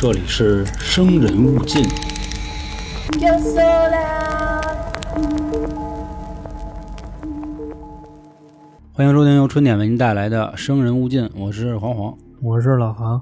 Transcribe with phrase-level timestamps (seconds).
[0.00, 1.82] 这里是生人勿近。
[3.18, 4.62] Yo sola.
[8.92, 12.16] 欢迎收听由春点为您带来的《生人勿近》，我是黄黄。
[12.40, 13.20] 我是老航，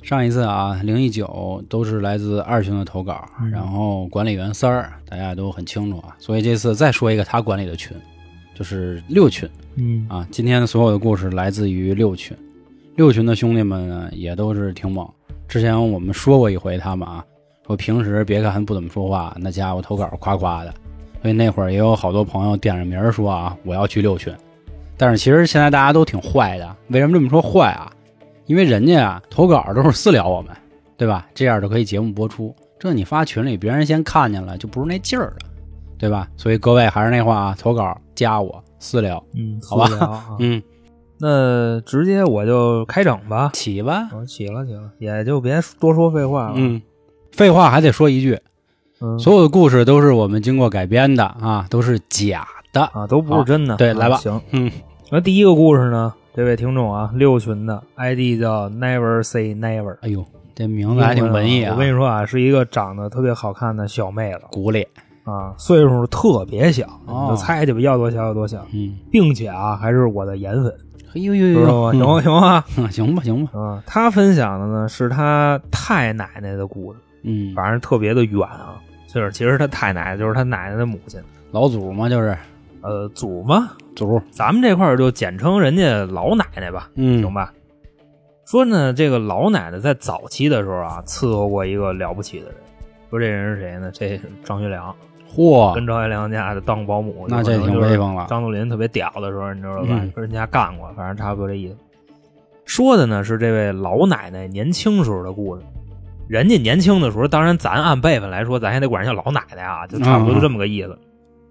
[0.00, 7.94] 上一次啊，零一九都是来自二群的投稿，嗯然后管理员三儿大家都很清楚啊，所以这次再说一个他管理的群，
[8.54, 10.26] 就是六群嗯啊。
[10.30, 12.34] 今天的所有的故事来自于六群，
[12.96, 15.06] 六群的兄弟们呢也都是挺猛。
[15.46, 17.22] 之前我们说过一回他们啊，
[17.66, 20.72] 说平时别看不怎么说话，那家伙投稿夸夸的，
[21.20, 24.34] 所以那会儿也有好多朋友点着名儿说啊，我要去六群。
[24.96, 27.92] 但是其实现在大家都挺坏的，为什么这么说坏啊？
[28.46, 30.56] 因为人家啊投稿都是私聊我们，
[30.96, 31.28] 对吧？
[31.34, 32.54] 这样就可以节目播出。
[32.78, 35.36] 这你发群里，别人先看见了，就不是那劲儿了，
[35.98, 36.26] 对吧？
[36.38, 40.62] 所以各位还是那话啊，投稿加我私聊，嗯，好吧啊 嗯，
[41.18, 43.50] 那直接我就开整吧。
[43.52, 46.54] 起吧，我起了起了，也就别多说废话了。
[46.56, 46.82] 嗯，
[47.32, 48.40] 废话还得说一句，
[49.00, 52.82] 嗯，所有的故事都是我们经过改编的啊，都是假的。
[52.92, 53.74] 啊，都不是真的。
[53.74, 54.16] 啊对来吧。
[54.16, 54.70] 行，嗯，
[55.10, 64.40] 那第一个故事呢，这位听众啊，六群的 ID 叫 Never Say Never，哎呦，这名字还挺文艺啊，我跟你说啊，是一个长得特别好看的小妹子。
[64.50, 64.86] 鼓励，
[65.26, 70.72] 啊，岁数特别小，哦你就猜去吧，要多小有多小，嗯，并且啊，还是我的颜粉，
[71.14, 71.92] 哎呦呦呦，知道吗？
[71.92, 72.22] 行吗？
[72.22, 72.64] 行吗？
[72.78, 76.98] 嗯行吧行吧，啊，他分享的呢是他太奶奶的故事。
[77.24, 78.80] 嗯，反正特别的远啊。
[79.08, 82.36] 就是其实他太奶奶就是他奶奶的母亲，老祖嘛就是
[82.82, 87.52] 呃，祖嘛，祖，咱们这块儿就简称人家老奶奶吧，嗯，行吧？
[88.46, 92.54] 说呢，这个老奶奶在早期的时候啊，伺候过一个了不起的人。
[93.08, 93.90] 说这人是谁呢？
[93.92, 94.94] 这是张学良，
[95.36, 99.88] 嚯，跟张学良家的当保姆，那这挺威风了张作霖特别屌的时候，你知道吧？
[99.90, 101.76] 嗯跟人家干过，反正差不多这意思。
[102.64, 105.62] 说的呢是这位老奶奶年轻时候的故事。
[106.26, 110.98] 人家年轻的时候，当然咱按辈分来说，咱也得管人叫老奶奶啊，就差不多就这么个意思。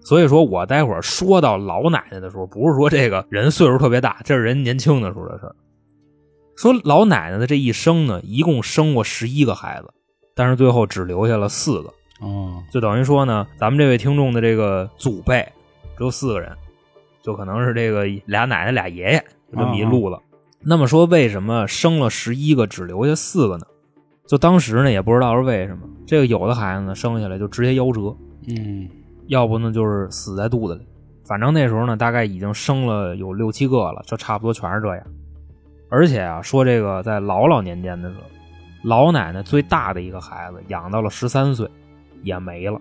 [0.02, 5.56] 所以说我待会儿说到老奶奶的时候，不是说这个人岁数特别大，这是人年轻的时候的事儿。
[6.58, 9.94] 说老奶奶的这一生呢，一共生过十一个孩子，
[10.36, 11.94] 但是最后只留下了四个。
[12.20, 15.48] 哦，就等于说呢，咱们这位听众的这个祖辈
[15.98, 16.52] 只有四个人，
[17.22, 19.20] 就可能是这个俩奶奶俩爷爷
[19.52, 20.22] 就这么一路了。
[20.62, 23.66] 那么说，为什么生了十一个只留下四个呢？
[24.26, 28.16] 就当时呢也不知道是为什么，这个有的孩子呢生下来就直接夭折，
[28.48, 28.90] 嗯，
[29.28, 30.88] 要不呢就是死在肚子里。
[31.28, 35.06] 反正那时候呢，大概已经生了有六七个了，这差不多全是这样。
[35.90, 38.24] 而且啊，说这个在老老年间的时候，
[38.84, 41.70] 老奶奶最大的一个孩子养到了十三岁，
[42.24, 42.80] 也没了。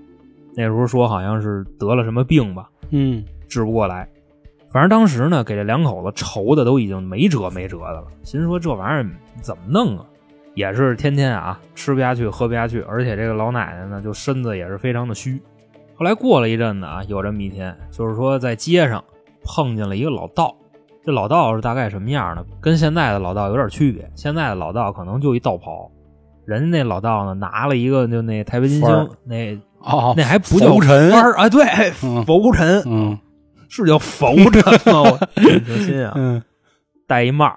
[0.56, 4.09] 那时候说好像是得了什么病吧，嗯，治不过来。
[4.71, 10.05] 反正当时呢，给这两口子愁的都已经没辙没辙的了，心说这玩意儿怎么弄啊？
[10.55, 15.41] 也是天天啊吃不下去，喝不下去，而且这个老奶奶呢，就身子也是非常的虚。
[15.97, 19.03] 后来过了一阵子啊，有这么一天，就是说在街上
[19.45, 20.56] 碰见了一个老道。
[21.05, 22.45] 这老道是大概什么样呢？
[22.61, 24.11] 跟现在的老道有点区别。
[24.15, 25.91] 现在的老道可能就一道袍，
[26.47, 31.49] 人家那老道呢拿了一个就那太白金星，那哦，那还不叫幡儿啊？
[31.49, 31.65] 对，
[32.03, 33.19] 嗯拂尘，嗯
[33.69, 34.62] 是叫浮尘
[34.93, 35.03] 吗？
[35.03, 35.19] 我
[35.66, 36.12] 小心啊！
[36.16, 36.43] 嗯，
[37.06, 37.53] 戴一帽，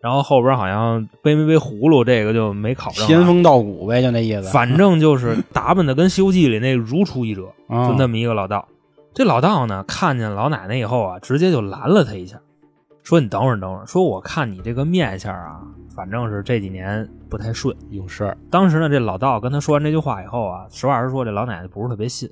[0.00, 3.08] 然后后边好像背没背葫芦，这个就没考证啊。
[3.08, 4.50] 仙风道骨呗，就那意思。
[4.50, 8.68] 反正就是打扮的跟《西游记》里那如出一辙，啊就那么一个老道。
[9.12, 12.38] 这老道呢，看见老奶奶以后啊，直接就拦了他一下，
[13.02, 15.60] 说：“你等会儿，等会儿，说我看你这个面相啊，
[15.96, 17.74] 反正是这几年不太顺。
[17.88, 22.28] 有事儿。”当时呢，这老道跟他说完这句话以后啊，实话实说，这老奶奶不是特别信，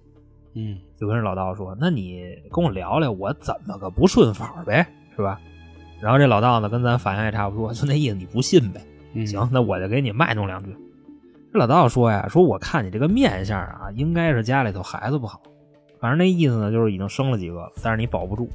[0.54, 5.41] 嗯就跟这老道说：“那你跟我聊聊，我怎么个不顺法儿呗，是吧？”
[6.03, 8.81] 然后这老道呢，跟咱反应也差不多，就那意思，你不信呗。
[9.14, 10.76] 嗯，行，那我就给你卖弄两句。
[11.53, 15.41] 这老道说呀，说我看你这个面相啊，应该是家里头孩子不好，
[15.98, 18.48] 反正那意思呢，就是已经生了几个了，但是你保不住。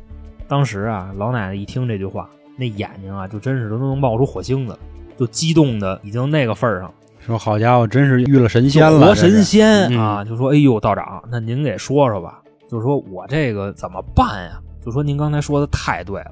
[0.47, 4.79] 当时啊，老奶奶一听这句话，那眼睛啊，就真是都能冒出火星子了，
[5.17, 14.59] 就激动的已经那个份儿上，说好家伙，真是遇了神仙了，活神仙嗯啊，就说：“哎呦，道长，那您给说说吧，就是说我这个怎么办呀？
[14.83, 16.31] 就说您刚才说的太对了，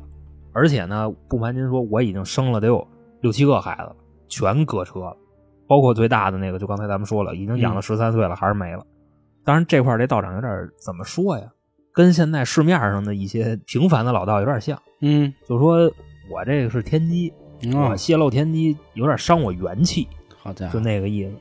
[0.51, 2.85] 而且呢，不瞒您说，我已经生了得有
[3.21, 3.95] 六七个孩子了，
[4.27, 5.15] 全搁车了，
[5.67, 8.85] 包括最大的那个，就刚才咱们说了，已经养到嗯十三岁了，还是没了。
[9.45, 11.45] 当然这块这道长有点怎么说呀？
[11.93, 15.91] 跟现在市面上的一些平凡的老道有点像，嗯，就说
[16.29, 17.40] 我这个是天机，哦
[17.73, 21.33] 我泄露天机有点伤我元气，好家伙就，那个意思。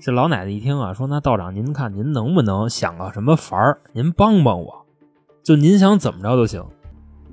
[0.00, 4.86] 这老奶奶一听啊，说：“那道长，您看您能不能想个什么法儿，您帮帮我，
[5.42, 6.64] 就您想怎么着都行。”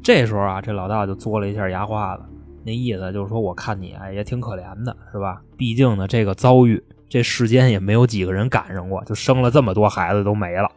[0.04, 2.24] 这时候啊，这老道就嘬了一下牙花子，
[2.64, 5.42] 那意思就是说，我看你啊也挺可怜的，是吧？
[5.56, 10.70] 毕竟呢，这个遭遇这世间也没有几个人赶上过，就生了这么多孩子都没了。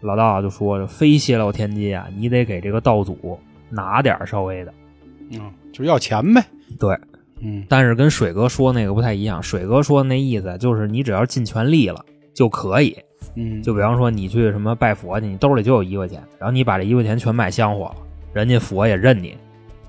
[0.00, 3.38] 老道就说：“非泄露天机啊，你得给这个道祖
[3.68, 4.74] 拿点稍微的。
[5.30, 6.44] 嗯，就是要钱呗。”
[6.78, 6.98] 对，
[7.40, 9.42] 嗯但是跟水哥说那个不太一样。
[9.42, 12.04] 水哥说那意思就是你只要尽全力了
[12.34, 12.96] 就可以。
[13.36, 17.96] 嗯，就比方说你去什么拜佛去，你兜里就有一块钱，然后你把这一块钱全卖香火了，
[18.32, 19.36] 人家佛也认你。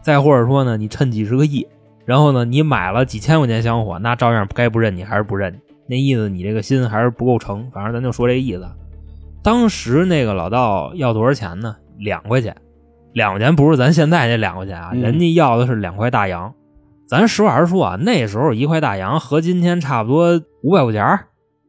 [0.01, 1.65] 再或者说呢，你趁几十个亿，
[2.05, 5.59] 然后呢你买了几千块钱香火，那照样该不认你还是不认你。
[5.87, 8.67] 那意思你这个心还是不够诚，反正咱就说这意思。
[9.43, 11.75] 当时那个老道要多少钱呢？
[11.97, 12.55] 两块钱，
[13.13, 16.53] 两块钱不是咱现在这两块钱啊，嗯人家要的是两块大洋。
[17.07, 21.19] 咱实话实说啊，那时候一块大洋和今天差不多五百块钱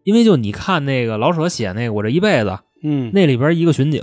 [0.05, 4.03] 因为就你看那个老舍写那个我这一辈子，嗯那里边一个巡警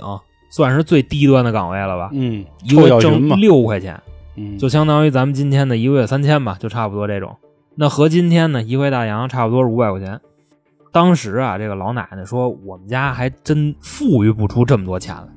[0.50, 4.00] 算是最低端的岗位了吧，嗯，一个月挣六块钱，
[4.36, 7.36] 嗯就相当于咱们今天的一个月三千吧，就差不多这种。
[7.76, 10.20] 那和今天呢，一块大洋差不多是五百块钱。
[10.92, 15.28] 当时啊，这个老奶奶说，我们家还真富裕不出这么多钱来。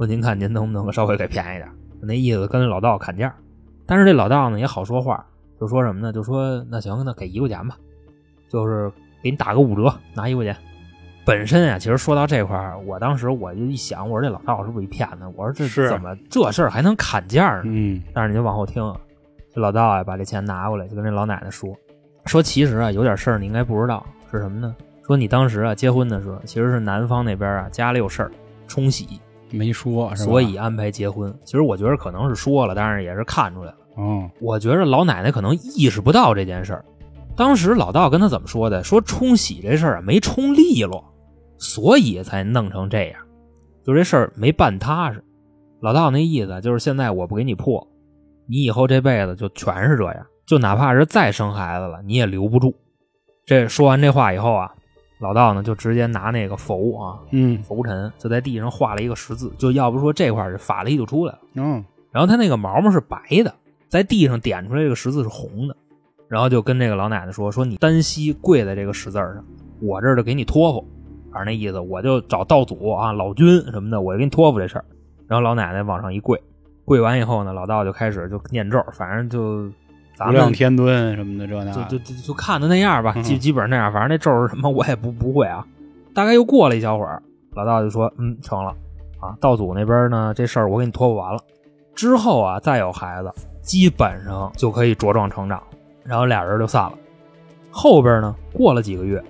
[0.00, 1.68] 说您看您能不能稍微给便宜点？
[2.00, 3.34] 那意思跟老道砍价。
[3.84, 5.22] 但是这老道呢也好说话，
[5.60, 6.10] 就说什么呢？
[6.10, 7.76] 就说那行，那给一块钱吧，
[8.48, 8.90] 就是
[9.22, 10.56] 给你打个五折，拿一块钱。
[11.26, 15.26] 本身啊，其实说到这块儿，我当时我就一想，我说这老道是不是一骗子？
[15.36, 17.64] 我说这是怎么这事儿还能砍价呢？
[17.66, 18.98] 嗯但是你就往后听啊，
[19.54, 21.76] 这老道啊把这钱拿过来，就跟这老奶奶说，
[22.24, 24.74] 说其实啊有点事儿你应该不知道是什么呢？
[25.06, 28.32] 说你当时啊结婚的时候，其实是男方那边啊家里有事儿
[28.66, 29.20] 冲喜，
[29.50, 31.32] 没说，是吧所以安排结婚。
[31.44, 33.78] 其实我觉得可能是说了，但是也是看出来了。
[33.98, 36.84] 嗯，我觉着老奶奶可能意识不到这件事儿。
[37.36, 38.84] 当时老道跟他怎么说的？
[38.84, 41.04] 说冲喜这事儿啊没冲利落，
[41.58, 43.20] 所以才弄成这样，
[43.84, 45.24] 就这事儿没办踏实。
[45.80, 47.88] 老道那意思就是现在我不给你破，
[48.46, 52.74] 你以后这辈子就全是这样，就哪怕是再生孩子了，你也留不住。
[53.46, 54.74] 这说完这话以后啊，
[55.20, 61.38] 老道呢就直接拿那个符啊嗯拂尘就在地上画了一个十字，就要不说这块法力就出来了。
[61.54, 63.54] 嗯，然后他那个毛毛是白的，
[63.88, 65.76] 在地上点出来这个十字是红的，
[66.26, 69.44] 然后就跟这个老奶奶说：“说你单膝跪在这个十字上，
[69.80, 70.84] 我这儿就给你托付。”
[71.30, 74.84] 反正那意思，我就找道祖啊、老君什么的，我就给你托付这事儿。
[75.28, 76.40] 然后老奶奶往上一跪，
[76.84, 79.70] 跪完以后呢，老道就开始就念咒，反正就
[80.20, 83.90] 咱无们量天尊什么的这那，就就就就看的那样吧，嗯基基本上那样。
[83.90, 85.66] 反正那咒是什么我也不不会啊。
[86.14, 87.22] 大概又过了一小会儿，
[87.54, 88.70] 老道就说：“嗯，成了
[89.18, 89.34] 啊。
[89.40, 91.40] 道祖那边呢，这事儿我给你托付完了，
[91.94, 93.32] 之后啊再有孩子，
[93.62, 95.62] 基本上就可以茁壮成长。”
[96.04, 96.92] 然后俩人就散了。
[97.70, 99.22] 后边呢，过了几个月，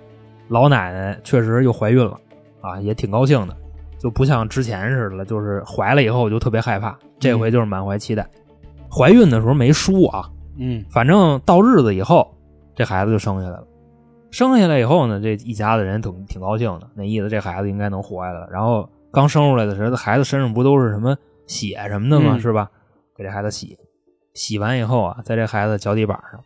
[0.49, 2.19] 老奶奶确实又怀孕了
[2.63, 3.55] 啊，也挺高兴的，
[3.97, 8.27] 就不像之前似的了，就是怀了以后就特别害怕，这回就是满怀期待。
[8.91, 10.29] 怀孕的时候没输啊，
[10.61, 12.37] 嗯反正到日子以后，
[12.77, 13.67] 这孩子就生下来了。
[14.31, 18.49] 生下来以后呢，这一家子人挺挺高兴的，那意思这孩子应该能活下来了。
[18.53, 21.17] 然后刚生出来的时候，孩子身上不都是什么
[21.47, 22.37] 血什么的吗？
[22.37, 22.71] 嗯是吧？
[23.17, 23.77] 给这孩子洗，
[24.35, 26.41] 洗完以后啊，在这孩子脚底板上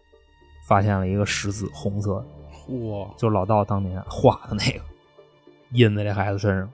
[0.67, 4.81] 发现了一个十字，红色的，哇，就是老道当年画的那个，
[5.73, 6.71] 印在这孩子身上。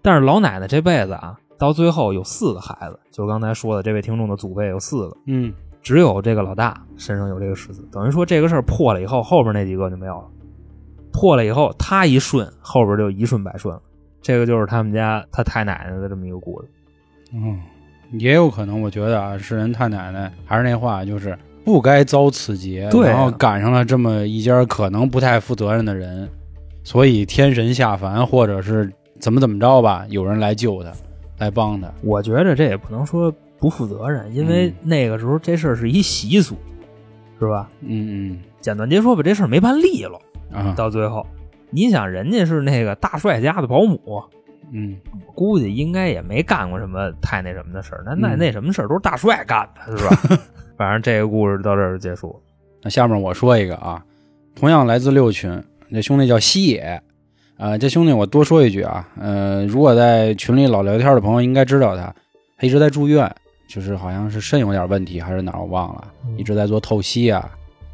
[0.00, 5.52] 但是老奶奶这辈子啊，到最后有四个孩子，就是刚才说的这位听众的祖辈有四个，嗯
[5.84, 10.24] 只有这个老大身上有这个十字，等于说这个事儿破了以后，后边那几个就没有了。
[11.12, 13.80] 破了以后，他一顺，后边就一顺百顺了。
[14.22, 16.68] 这个就是他们家他太奶奶的这么一个故事。
[17.34, 17.60] 嗯，
[18.12, 26.26] 也有可能，我觉得啊，是人太奶奶还是那话，就是不该遭此劫，对啊然后赶上了这么一家可能不太负责任的人，
[26.82, 30.90] 所以天神下凡，或者是怎么怎么着吧，有人来救他，
[31.38, 31.92] 来帮他。
[32.02, 33.32] 我觉着这也不能说
[33.64, 36.54] 不负责任，因为嗯那个时候这事儿是一习俗，
[37.40, 37.66] 是吧？
[37.80, 40.20] 嗯嗯简短截说吧，这事儿没办利落。
[40.52, 41.26] 嗯啊，到最后，
[41.70, 44.22] 你想人家是那个大帅家的保姆，
[44.70, 44.94] 嗯
[45.34, 48.02] 估计应该也没干过什么太那什么的事儿。
[48.04, 50.38] 那那嗯那什么事儿都是大帅干的，是吧？
[50.76, 52.36] 反正这个故事到这儿就结束了。
[52.82, 54.04] 那下面我说一个啊，
[54.54, 57.00] 同样来自六群，那兄弟叫西野，
[57.56, 62.14] 啊，这兄弟我多说一句啊，呃，如果在群里老聊天的朋友应该知道他，
[62.58, 63.34] 他一直在住院，
[63.66, 67.50] 就是好像是肾有点问题还是哪儿我忘了，嗯一直在做透析啊。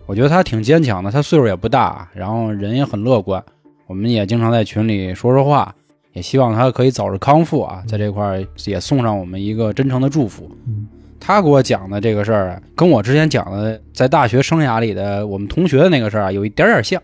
[0.06, 3.42] 我觉得他挺坚强的，他岁数也不大，然后人也很乐观，
[3.86, 5.74] 我们也经常在群里说说话，
[6.12, 10.50] 也希望他可以早日康复啊，在这块儿也送上我们一个真诚的祝福。
[10.66, 10.88] 嗯
[11.22, 17.00] 他给我讲的这个事儿啊，跟我之前讲的在大学生涯里的我们同学的那个事儿啊，有一点点像。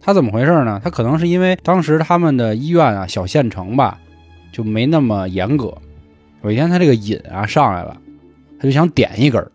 [0.00, 0.80] 他怎么回事呢？
[0.82, 3.98] 他可能是因为当时他们的医院啊，小县城吧，
[4.52, 5.76] 就没那么严格。
[6.46, 7.96] 有一天他这个瘾啊上来了，
[8.56, 9.50] 他就想点一根儿。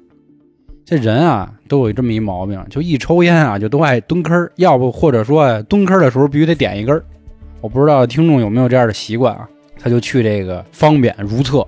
[0.84, 7.02] 这人啊都有这么一毛病，就一抽烟啊就都爱蹲坑儿，要不或者说蹲坑儿的时候必须得点一根儿。
[7.62, 9.48] 我不知道听众有没有这样的习惯啊？
[9.80, 11.66] 他就去这个方便如厕。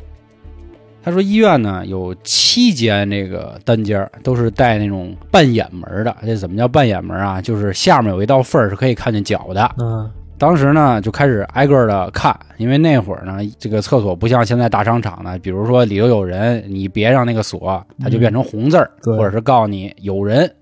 [1.01, 6.13] 他说医院呢有七间这个单间，都是带那种半掩门的。
[6.25, 7.41] 这怎么叫半掩门啊？
[7.41, 9.71] 就是下面有一道缝是可以看见脚的。
[9.79, 10.11] 嗯
[10.43, 20.53] 当时呢就开始挨个的看，因为那会儿呢这个厕所不像现在大商场呢，比如说里头有人，你别上那个锁，它就变成红字儿，对或者是告诉你有人，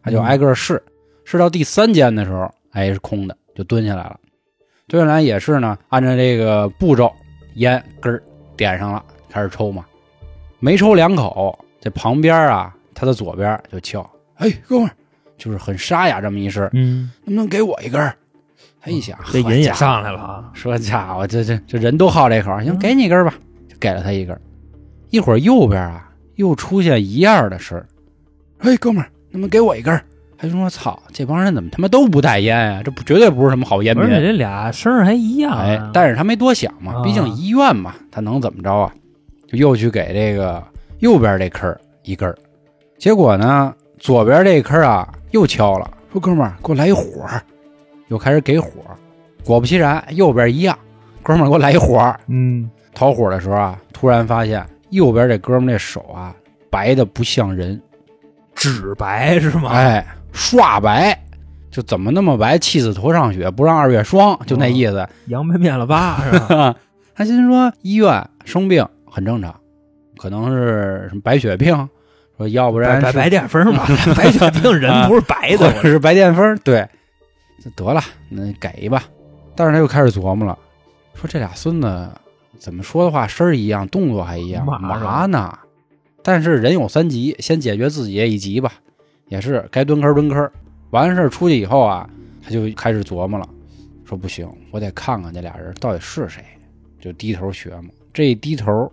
[0.00, 0.80] 他就挨个试，
[1.24, 4.20] 试到第三间的时候，哎是空的，就蹲下来了。
[4.86, 7.12] 蹲下来也是呢，按照这个步骤，
[7.54, 8.22] 烟根儿
[8.56, 9.84] 点上了，开始抽嘛，
[10.60, 14.94] 没抽两口，这旁边啊，他的左边就敲，哎哥们儿，
[15.36, 18.14] 就是很沙哑这么一声，嗯，能不能给我一根儿？
[18.84, 20.50] 他一想，这瘾也上来了啊。
[20.52, 23.32] 说家伙，这这这人都好这口，行，嗯给你一根儿吧，
[23.66, 24.40] 就给了他一根儿。
[25.08, 27.86] 一会儿右边啊又出现一样的声儿，
[28.58, 30.04] 嘿，哥们儿，能不能给我一根儿？
[30.36, 34.04] 他就说：“操，这帮人怎么他妈都不带烟呀、这不绝对不是什么好烟民。
[34.04, 35.62] 而且这俩声儿还一样啊。
[35.62, 38.92] 哎，但是他没多想嘛，啊毕竟医院嘛，他能怎么着啊？
[39.46, 40.62] 就又去给这个
[40.98, 42.36] 右边这坑一根儿，
[42.98, 47.42] 结果呢，左边这坑啊又敲了，说哥们儿给我来一火儿，
[48.14, 48.94] 又开始给火儿。
[49.44, 50.78] 果不其然，右边一样，
[51.20, 52.18] 哥们儿给我来一火儿。
[52.28, 56.32] 嗯，讨火的时候啊，突然发现右边这哥们儿这手啊
[56.70, 57.80] 白的不像人，
[58.54, 59.70] 纸白是吗？
[59.72, 61.18] 哎，刷白，
[61.72, 62.56] 就怎么那么白？
[62.56, 65.04] 气死头上血，不让二月霜，就那意思。
[65.26, 66.72] 杨梅灭了疤是吧？
[67.16, 69.52] 他心说医院生病很正常，
[70.16, 71.88] 可能是什么白血病，
[72.38, 73.84] 说要不然白白癜风吧，
[74.16, 76.88] 白血病人不是白的是白癜风，对，
[77.64, 79.04] 就得了，那给吧。
[79.56, 80.58] 但是他又开始琢磨了，
[81.14, 82.10] 说这俩孙子
[82.58, 85.58] 怎么说的话声儿一样，动作还一样，嘛嘛呢？
[86.22, 88.72] 但是人有三急，先解决自己一急吧，
[89.28, 90.50] 也是该蹲坑蹲坑。
[90.90, 92.08] 完事儿出去以后啊，
[92.42, 93.48] 他就开始琢磨了，
[94.04, 96.44] 说不行，我得看看这俩人到底是谁，
[97.00, 97.88] 就低头学嘛。
[98.12, 98.90] 这一低头，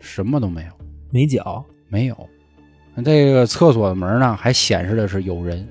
[0.00, 0.70] 什么都没有，
[1.10, 2.28] 没脚，没有。
[2.94, 5.66] 那这个厕所的门呢，还显示的是有人。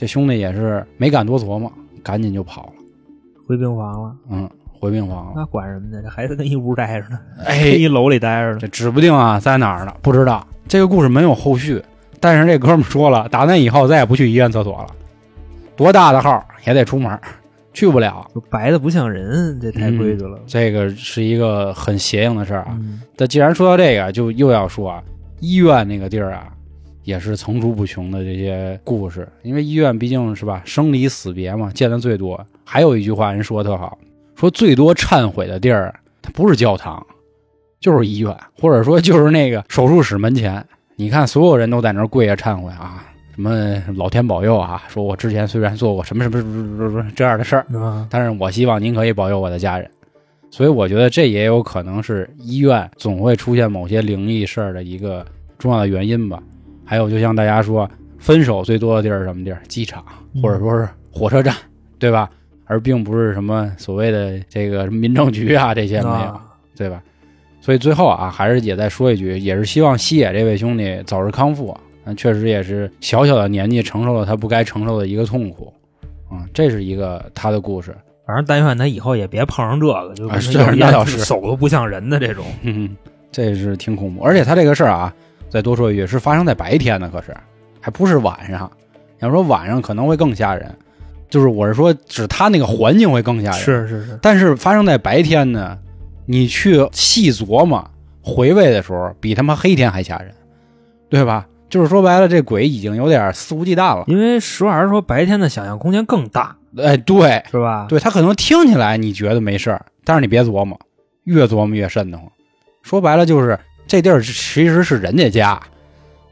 [0.00, 1.70] 这兄弟也是没敢多琢磨，
[2.02, 2.72] 赶紧就跑了。
[3.46, 4.16] 回病房了。
[4.30, 5.32] 嗯，回病房了。
[5.36, 6.00] 那管什么呢？
[6.02, 8.58] 这孩子跟一屋待着呢，跟哎， 一楼里待着呢。
[8.58, 9.92] 这指不定啊，在哪儿呢？
[10.00, 10.42] 不知道。
[10.66, 11.82] 这个故事没有后续，
[12.18, 14.86] 但是这哥们儿说了，打那以后再也不去医院厕所了，
[15.76, 17.20] 多大的号也得出门，
[17.74, 18.26] 去不了。
[18.48, 20.40] 白的不像人，这太规矩了。
[20.46, 22.68] 这个是一个很邪性的事儿啊。
[22.80, 25.02] 嗯，但既然说到这个，就又要说啊，
[25.40, 26.48] 医院那个地儿啊，
[27.04, 29.28] 也是层出不穷的这些故事。
[29.42, 32.44] 因为医院毕竟是吧，生离死别嘛，见的最多。
[32.64, 33.98] 还有一句话人说的特好，
[34.36, 37.04] 说最多忏悔的地儿，它不是教堂，
[37.80, 40.64] 就是医院，或者说就是那个手术室门前。
[40.96, 43.02] 你看，所有人都在那儿跪着忏悔啊，
[43.34, 47.66] 什么老天保佑啊，说我之前虽然做过什么什么什么什么这样的事儿，
[48.10, 49.90] 但是我希望您可以保佑我的家人。
[50.50, 55.24] 所以我觉得这也有可能是医院总会出现某些灵异事儿的一个
[55.58, 56.42] 重要的原因吧。
[56.90, 59.62] 还有，就像大家说，分手最多的地儿是什么地儿？
[59.68, 60.04] 机场，
[60.34, 61.54] 嗯或者说是火车站，
[62.00, 62.28] 对吧？
[62.64, 66.44] 而并不是什么所谓的这个民政局啊这些没有，啊
[66.76, 67.00] 对吧？
[67.60, 71.80] 所以最后啊，还是也再说一句，也是希望西野这位兄弟早日康复啊。
[72.06, 75.72] 嗯，确实也是小小的年纪承受了他不该承受的一个痛苦，
[76.28, 77.94] 啊、这是一个他的故事。
[78.26, 82.44] 反正但愿他以后也别碰上这个，就啊是跟那倒是手都不像人的这种。
[82.62, 82.96] 嗯，
[83.30, 84.24] 这是挺恐怖。
[84.24, 85.14] 而且他这个事儿啊，
[85.50, 87.36] 再多说一句，是发生在白天的，可是
[87.80, 88.70] 还不是晚上。
[89.18, 90.74] 要说晚上可能会更吓人，
[91.28, 95.76] 就是我是说，指他那个环境会更吓人。，是是是，但是发生在白天呢，
[96.24, 97.84] 你去细琢磨、
[98.22, 100.32] 回味的时候，比他妈黑天还吓人，
[101.10, 101.46] 对吧？
[101.68, 104.04] 就是说白了，这鬼已经有点肆无忌惮了。
[104.06, 107.86] 因为实话实说，白天的想象空间更大，哎，对，是吧？
[107.88, 110.78] 对他可能听起来你觉得没事儿，但是你别琢磨，
[111.24, 112.26] 越琢磨越瘆得慌。
[112.82, 113.58] 说白了就是
[113.90, 114.32] 这地儿其
[114.68, 115.60] 实是人家家，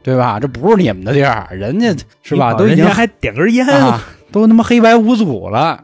[0.01, 0.39] 对吧？
[0.39, 2.53] 这不是你们的地儿，人家是吧？
[2.53, 3.67] 都已经人家还点根烟。
[3.67, 4.01] 啊，
[4.31, 5.83] 都他妈黑白无阻了，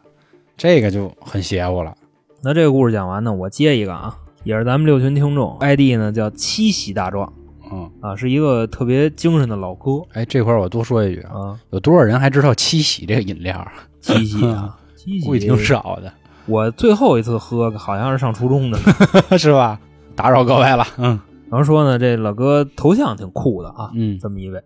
[0.56, 1.94] 这个就很邪乎了。
[2.42, 4.16] 那这个故事讲完呢，我接一个啊，
[4.46, 7.34] 也是咱们六群听众，ID 呢叫七喜大壮
[7.70, 13.68] 嗯，啊，是一个特别精神的老哥哎，这块儿我多说一句啊，啊，有多少人还知道七喜这个饮料？
[14.00, 16.14] 七喜啊， 七喜估计挺少的，
[16.46, 18.80] 我最后一次喝好像是上初中的，
[19.38, 19.78] 是吧？
[20.16, 21.20] 打扰各位了，嗯
[21.56, 24.62] 然后说呢，这老哥头像挺酷的啊，嗯这么一位，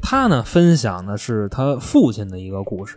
[0.00, 2.96] 他呢分享的是他父亲的一个故事。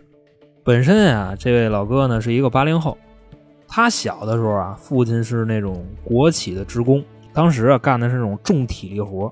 [0.64, 2.96] 本身啊，这位老哥呢是一个八零后，
[3.68, 9.30] 他小的时候啊，父亲是那种国企的职工，当时啊干的是那种重体力活，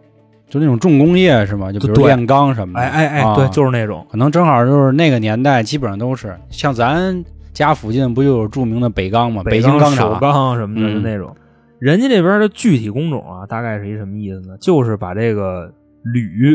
[0.50, 1.72] 就那种重工业是吗？
[1.72, 2.80] 就比如炼钢什么的。
[2.84, 4.06] 哎哎哎，啊对，就是那种。
[4.10, 7.24] 可能正好就是那个年代，基本上都是像咱
[7.54, 9.42] 家附近不就有著名的北钢吗？
[9.46, 11.34] 北京钢、首钢什么的，嗯就那种。
[11.82, 14.56] 人家这边的具体工种啊，大概是一什么意思呢？
[14.60, 15.68] 就是把这个
[16.04, 16.54] 铝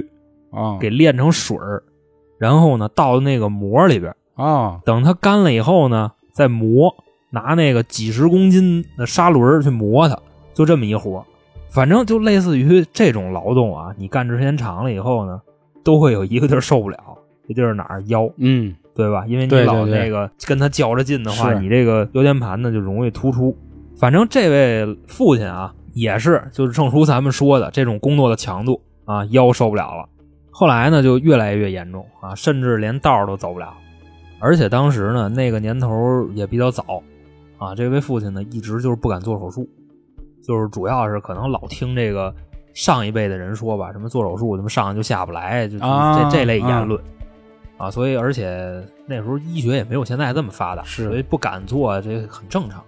[0.52, 1.84] 啊，给炼成水儿，
[2.40, 6.96] 然后呢倒到那个膜里边，啊，等它干了以后呢，再磨，
[7.30, 10.18] 拿那个几十公斤的砂轮去磨它，
[10.54, 11.26] 就这么一活儿。
[11.68, 15.42] 反正就类似于这种劳动啊，你干时间长了以后呢，
[15.84, 16.98] 都会有一个地儿受不了，
[17.46, 19.26] 这地儿哪儿腰，嗯，对吧？
[19.28, 23.54] 因为你老那个跟他较着劲的话，是你这个腰间盘呢就容易突出。
[24.00, 30.08] 反正这位父亲啊，也是就是正如咱们说的，这种工作的强度啊，腰受不了了。
[30.52, 33.74] 后来呢，就越来越严重啊，甚至连道儿都走不了。
[34.40, 37.02] 而且当时呢，那个年头也比较早
[37.58, 39.68] 啊，这位父亲呢一直就是不敢做手术，
[40.44, 42.32] 就是主要是可能老听这个
[42.76, 47.02] 上一辈的人说吧，什么做手术什么上去就下不来，就这这类言论
[47.78, 52.84] 啊，所以而且那时候医学也没有现在这么发达，是所以不敢做这个很正常。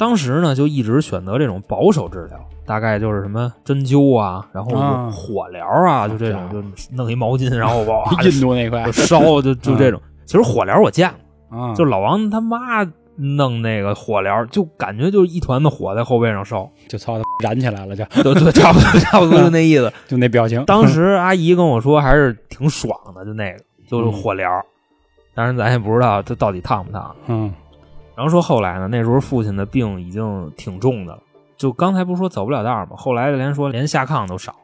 [0.00, 5.10] 当时呢，就一直选择这种保守治疗，大概就是什么针灸啊，然后啊。
[5.12, 8.82] 火疗啊，就这种，就弄一毛巾，然后 哇，印度那块。
[8.84, 10.00] 就烧，就就这种。
[10.24, 11.12] 其实火疗我见
[11.50, 12.82] 过，啊，就老王他妈
[13.16, 18.02] 弄那个火疗，就感觉就是一团的火在后背上烧，就操他燃起来了，就。
[18.22, 19.92] 对对，差不多 差不多就那意思。
[20.08, 20.64] 就那表情。
[20.64, 24.50] 当时阿姨跟我说还是挺爽的，就那个就是火疗，
[25.34, 27.14] 当然咱也不知道这到底烫不烫。
[27.26, 27.52] 嗯
[28.20, 31.22] 然后说后来呢，那时候父亲的病已经挺重的了，
[31.56, 32.94] 就刚才不是说走不了道吗？
[32.94, 34.54] 后来连说连下炕都少，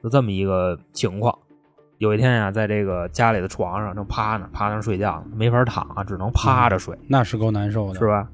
[0.00, 1.36] 就这么一个情况。
[1.98, 8.06] 有一天呀、在这个家里的床上正趴那趴那睡觉呢，没法躺啊，只能趴着睡，那是够难受的，是？
[8.06, 8.28] 吧？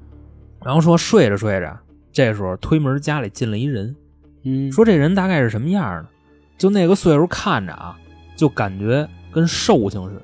[0.63, 1.75] 然后说睡着睡着，
[2.11, 3.95] 这时候推门家里进了一人，
[4.43, 6.07] 嗯，说这人大概是什么样呢？
[6.59, 7.97] 就那个岁数看着啊，
[8.35, 10.21] 就感觉跟寿星似的，《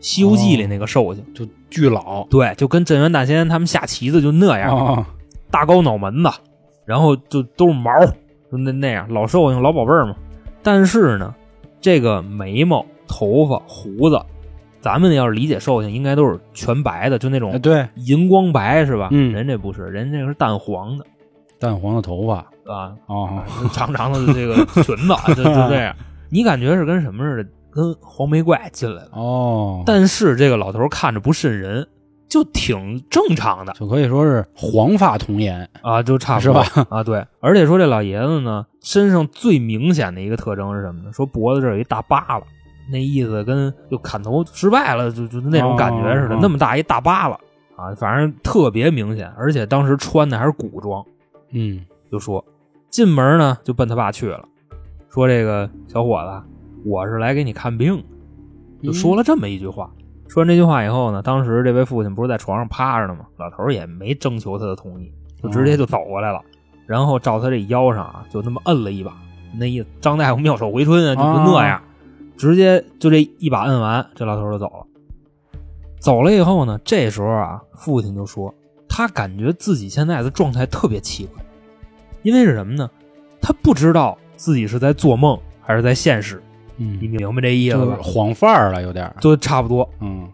[0.00, 2.24] 西游记》里那个寿星，就巨老。
[2.30, 5.06] 对，就跟镇元大仙他们下棋子就那样，啊，
[5.50, 6.30] 大高脑门子，
[6.84, 7.90] 然后就都是毛，
[8.50, 9.06] 就那那样。
[9.12, 10.16] 老寿星老宝贝儿嘛。
[10.62, 11.34] 但是呢，
[11.80, 14.20] 这个眉毛、头发、胡子，
[14.80, 19.08] 咱们要是理解寿星，应该都是全白的，就那哎种对，银光白是吧？
[19.12, 19.32] 嗯。
[19.32, 21.04] 人这不是，人这个是淡黄的。
[21.58, 22.46] 淡黄的头发。
[22.66, 25.94] 啊，哦，长长的这个裙子，就就这样。
[26.30, 27.50] 你感觉是跟什么似的？
[27.72, 29.10] 跟黄眉怪进来了。
[29.12, 31.86] 哦，但是这个老头看着不瘆人，
[32.28, 33.72] 就挺正常的。
[33.74, 36.62] 就可以说是黄发童颜，啊，就差不多。
[36.64, 36.86] 是吧？
[36.90, 37.24] 啊，对。
[37.40, 41.12] 而且说这老爷子呢，身上最明显的一个特征是什么呢？
[41.12, 42.44] 说脖子这儿有一大疤了，
[42.90, 47.38] 那意思跟就砍头失败了，就就那种感觉似的，那么大一大疤了。
[47.76, 49.32] 啊，反正特别明显。
[49.38, 51.04] 而且当时穿的还是古装，
[51.52, 51.84] 嗯。
[52.10, 52.44] 就说
[52.88, 54.44] 进门呢就奔他爸去了，
[55.10, 56.42] 说这个小伙子，
[56.84, 57.96] 我是来给你看病
[58.80, 59.90] 的，就说了这么一句话。
[60.28, 63.26] 说完这句话以后呢，当时这位父亲不是在床上趴着呢吗？
[63.36, 65.12] 老头儿也没征求他的同意，
[65.42, 66.40] 就直接就走过来了，
[66.86, 69.12] 然后照他这腰上啊，就那么摁了一把，
[69.58, 71.82] 那意思张大夫妙手回春啊，就就那样，
[72.36, 74.86] 直接就这一把摁完，这老头儿就走了。
[75.98, 78.54] 走了以后呢，这时候啊，父亲就说
[78.88, 81.44] 他感觉自己现在的状态特别奇怪，
[82.22, 82.88] 因为是什么呢？
[83.42, 86.40] 他不知道自己是在做梦还是在现实，
[86.80, 87.98] 你嗯，明白这意思就是吧？
[88.02, 90.26] 晃范儿了，有点，就差不多，嗯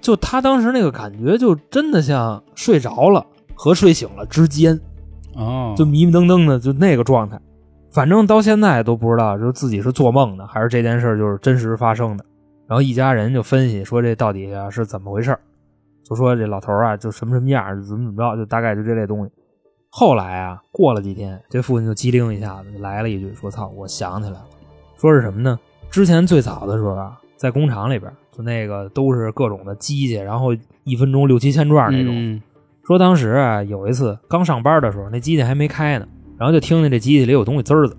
[0.00, 4.78] 就他当时那个感觉，就真的像睡着了和睡醒了之间，
[5.34, 7.40] 哦，就迷迷瞪瞪的，就那个状态。
[7.90, 12.24] 反正到现在都不知道，就是自己是做梦的，还是这件事儿就是真实发生的。
[12.68, 15.40] 然后一家人就分析说这到底啊是怎么回事儿
[16.04, 19.32] 就说这老头啊就什么什么样，怎么怎么着，就大概就这类东西。
[19.88, 24.44] 后来啊，过了几天，这父亲就机灵一下子就来了一句说：“操，我想起来了，
[25.00, 25.58] 说是什么呢？
[25.90, 32.12] 之前最早的时候啊，在工厂里边，就那个都是各种的机器，然后一分钟六七千转那种。
[32.14, 32.42] 嗯
[32.86, 36.06] 说当时啊，有一次刚上班的时候，那机器还没开呢，
[36.38, 37.96] 然后就听见这机器里有东西滋儿滋，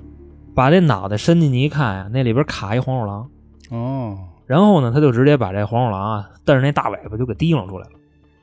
[0.56, 3.30] 把这脑袋伸进去一看呀、那里边卡一黄鼠狼。
[3.69, 7.91] 哦，然后呢，他就直接把这黄鼠狼啊瞪着那大尾巴就给提溜出来了。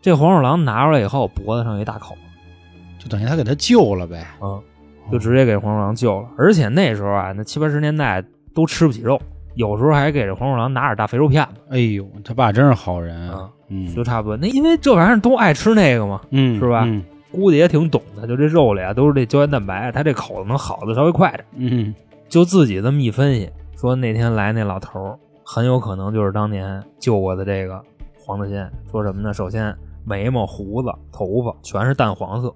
[0.03, 2.15] 这黄鼠狼拿出来以后，脖子上有一大口，
[2.99, 4.61] 就等于他给他救了呗，嗯，
[5.11, 6.29] 就直接给黄鼠狼救了。
[6.37, 8.23] 而且那时候啊，那七八十年代
[8.55, 9.19] 都吃不起肉，
[9.55, 14.37] 有时候还给这黄鼠狼拿点大肥肉片子，哎呦，他爸真是好人啊，嗯，就差不多。
[14.37, 18.27] 那因为这玩意儿都爱吃那个嘛，嗯是吧嗯估计也挺懂的。
[18.27, 21.45] 就这肉里啊都是这胶原蛋白，他这口子能好的稍微快点。
[21.57, 21.95] 嗯
[22.29, 27.81] 就自己这么一分析，说那天来那老头儿很有可能就是当年救过的这个
[28.19, 28.71] 黄大仙。
[28.91, 29.33] 说什么呢？
[29.33, 32.53] 首先眉毛、胡子、头发全是淡黄色，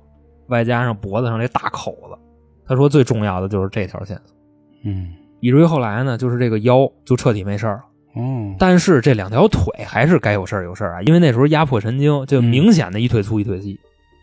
[0.48, 2.18] 外加上脖子上这大口子。
[2.66, 4.36] 他说最重要的就是这条线索。
[4.84, 7.80] 嗯以至于后来呢，就是这个腰就彻底没事儿了。
[8.16, 13.78] 嗯，但是这两条腿还是该有事儿有事儿啊，因为那时候压迫神经，就明显的一腿粗一腿细。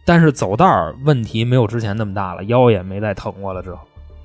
[0.06, 3.63] 但是走道儿问题没有之前那么大了，腰也没再疼过了。
[3.63, 3.80] 之后，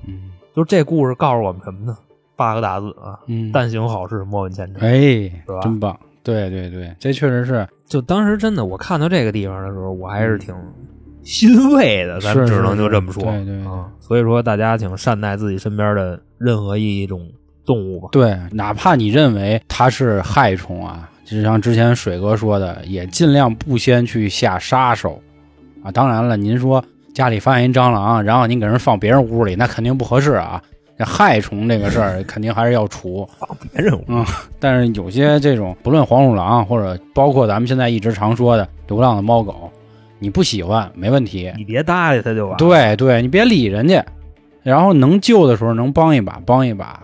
[0.07, 1.97] 嗯就这故事告诉我们什么呢？
[2.35, 4.81] 八个大字啊，嗯，但行好事，莫问前程。
[4.81, 5.97] 哎吧，真棒！
[6.23, 10.53] 对对对，这确实是就当时真的，我看到这个地方的时候，我还是挺
[11.23, 13.23] 欣慰的，咱们只能就这么说。
[13.23, 17.29] 对对对啊，所以说大家请善待自己身边的任何一种
[17.65, 18.09] 动物吧。
[18.11, 25.21] 对，哪怕你认为它是害虫啊，就像之前水哥说的，也尽量不先去下杀手
[25.83, 25.91] 啊。
[25.91, 30.61] 当然了，您说家里发现一蟑螂，然后您给人放别人屋里，那肯定不合适啊。
[30.97, 34.23] 这害虫这个事儿 肯定还是要除，放别人屋嗯
[34.59, 39.71] 但是有些这种不论黄鼠狼或者包括咱们现在一直常说的流浪的猫狗，
[40.21, 42.57] 你不喜欢没问题，你别搭理他就完了。
[42.57, 44.05] 对对，你别理人家，
[44.61, 47.01] 然后能救的时候能帮一把帮一把，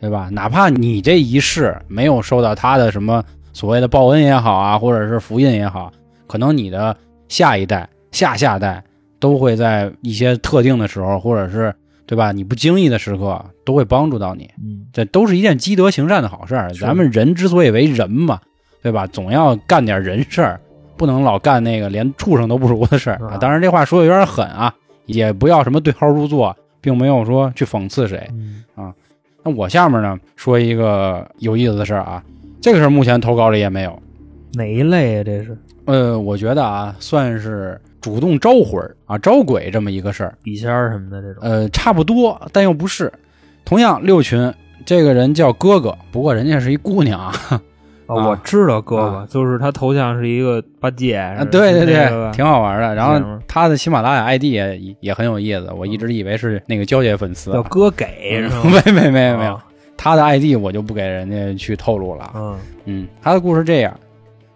[0.00, 0.30] 对吧？
[0.32, 3.22] 哪怕你这一世没有受到他的什么
[3.52, 5.92] 所谓的报恩也好啊，或者是福音也好，
[6.26, 6.96] 可能你的
[7.28, 8.82] 下一代、下下代
[9.20, 11.74] 都会在一些特定的时候，或者是
[12.06, 12.32] 对吧？
[12.32, 16.72] 你不经意的时刻都会帮助到你，嗯，这都是一件积德行善的好事儿。
[16.72, 18.40] 咱们人之所以为人嘛，
[18.82, 19.06] 对吧？
[19.06, 20.60] 总要干点人事儿，
[20.96, 23.36] 不能老干那个连畜生都不如的事儿啊。
[23.38, 24.74] 当然，这话说的有点狠啊，
[25.06, 28.28] 也不要什么对号入座，并没有说去讽刺谁。
[28.74, 28.92] 啊
[29.46, 32.22] 那我下面呢说一个有意思的事儿啊，
[32.62, 34.02] 这个事儿目前投稿里也没有。
[34.54, 35.24] 哪一类啊？
[35.24, 40.34] 这是呃，我觉得啊，算是主动招魂儿啊、招鬼这么一个事儿。
[40.42, 41.42] 笔仙儿什么的这种。
[41.42, 43.12] 呃，差不多，但又不是。
[43.66, 44.50] 同样，六群
[44.86, 47.60] 这个人叫哥哥，不过人家是一姑娘啊。
[48.06, 52.94] 我知道哥哥，啊就是他头像是一个八戒，啊，对对对，那个挺好玩的。
[52.94, 57.52] 然后他的喜马拉雅 ID 也也很有意思，我一直以为是那个娇姐粉丝。
[57.52, 58.42] 叫哥给？
[58.64, 59.64] 没没没没有啊，
[59.96, 62.30] 他的 ID 我就不给人家去透露了。
[62.34, 63.98] 嗯嗯，他的故事这样：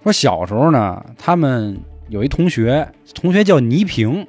[0.03, 4.27] 说小时候呢，他们有一同学，同学叫倪萍，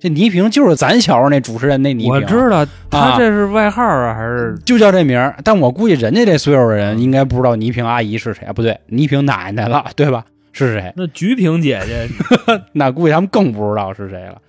[0.00, 5.36] 这倪萍就是咱小时候那主持人那倪萍，我知道他这是外号啊，还是就叫这名儿。
[5.42, 10.24] 但我估计人家这岁数的人应该不知道倪萍阿姨是谁啊，不对，倪萍奶奶了，对吧？
[10.52, 10.92] 是谁？
[10.96, 12.08] 那菊萍姐姐？
[12.72, 14.40] 那估计他们更不知道是谁了。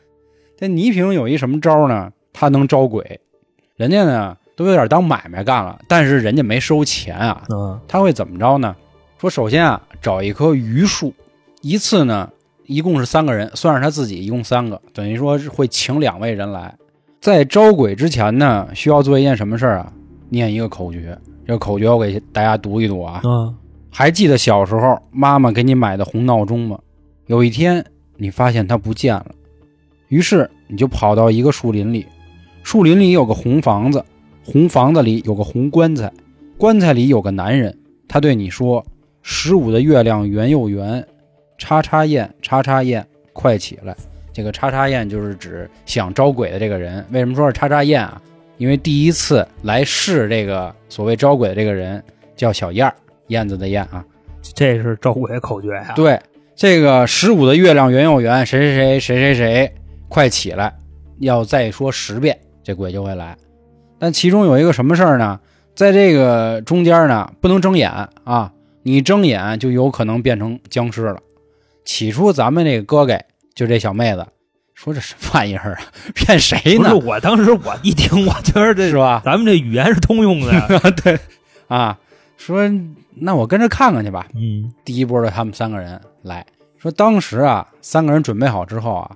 [0.58, 2.12] 这倪萍有一什么招呢？
[2.34, 3.20] 她能招鬼，
[3.76, 7.44] 人家呢都有点当买卖干了，但是人家没收钱啊。
[7.50, 8.76] 嗯他会怎么着呢？
[9.20, 11.14] 说首先啊，找一棵榆树，
[11.62, 12.30] 一次呢
[12.70, 16.76] 一共是三个人，算是他自己一共三个，等于说是会请两位人来。
[17.20, 19.92] 在招鬼之前呢，需要做一件什么事儿啊？
[20.30, 21.18] 念一个口诀。
[21.48, 23.22] 这个口诀我给大家读一读啊。
[23.24, 23.56] 嗯
[23.92, 26.80] 还记得小时候妈妈给你买的红闹钟吗？
[27.26, 27.84] 有一天
[28.18, 29.26] 你发现它不见了，
[30.10, 32.06] 于是你就跑到一个树林里，
[32.62, 34.06] 树林里有个红房子，
[34.46, 36.14] 红房子里有个红棺材，
[36.56, 37.76] 棺材里有个男人，
[38.08, 38.86] 他对你说
[39.24, 41.04] ：“十五的月亮圆又圆，
[41.60, 43.96] 叉叉焰，叉叉焰，快起来！”
[44.34, 47.06] 这个叉叉焰就是指想招鬼的这个人。
[47.12, 48.20] 为什么说是叉叉焰啊？
[48.58, 52.04] 因为第一次来试这个所谓招鬼的这个人
[52.36, 52.96] 叫小燕儿。
[53.28, 54.04] 燕子的燕啊，
[54.56, 55.94] 这是招鬼口诀呀。
[55.96, 56.20] 对，
[56.56, 59.74] 这个十五的月亮圆又圆，谁谁谁谁谁谁，
[60.08, 60.74] 快起来！
[61.20, 63.38] 要再说十遍，这鬼就会来。
[64.00, 65.40] 但其中有一个什么事儿呢？
[65.76, 67.92] 在这个中间呢，不能睁眼
[68.24, 71.20] 啊，你睁眼就有可能变成僵尸了。
[71.90, 73.20] 起初咱们那个哥哥
[73.56, 74.24] 就这小妹子
[74.76, 75.82] 说这什么玩意儿啊，
[76.14, 76.94] 骗谁呢？
[76.94, 79.24] 不是我当时我一听，我觉得这是吧？
[79.26, 80.68] 咱们这语言是通用的呀。
[81.04, 81.18] 对
[81.68, 81.98] 啊，
[82.38, 82.70] 说
[83.16, 84.28] 那我跟着看看去吧。
[84.36, 86.46] 嗯第一波的他们三个人来
[86.78, 89.12] 说，当时啊，三个人准备好之后啊，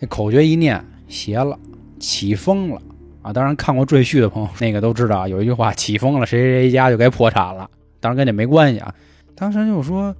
[0.00, 1.56] 这口诀一念，邪了，
[2.00, 2.82] 起风了
[3.22, 3.32] 啊！
[3.32, 7.70] 当然看过《赘婿》的朋友，那个都知道啊，有一句话，起风了，谁谁谁家就该破产了。
[8.00, 8.92] 当然跟这没关系啊。
[9.36, 10.12] 当时就说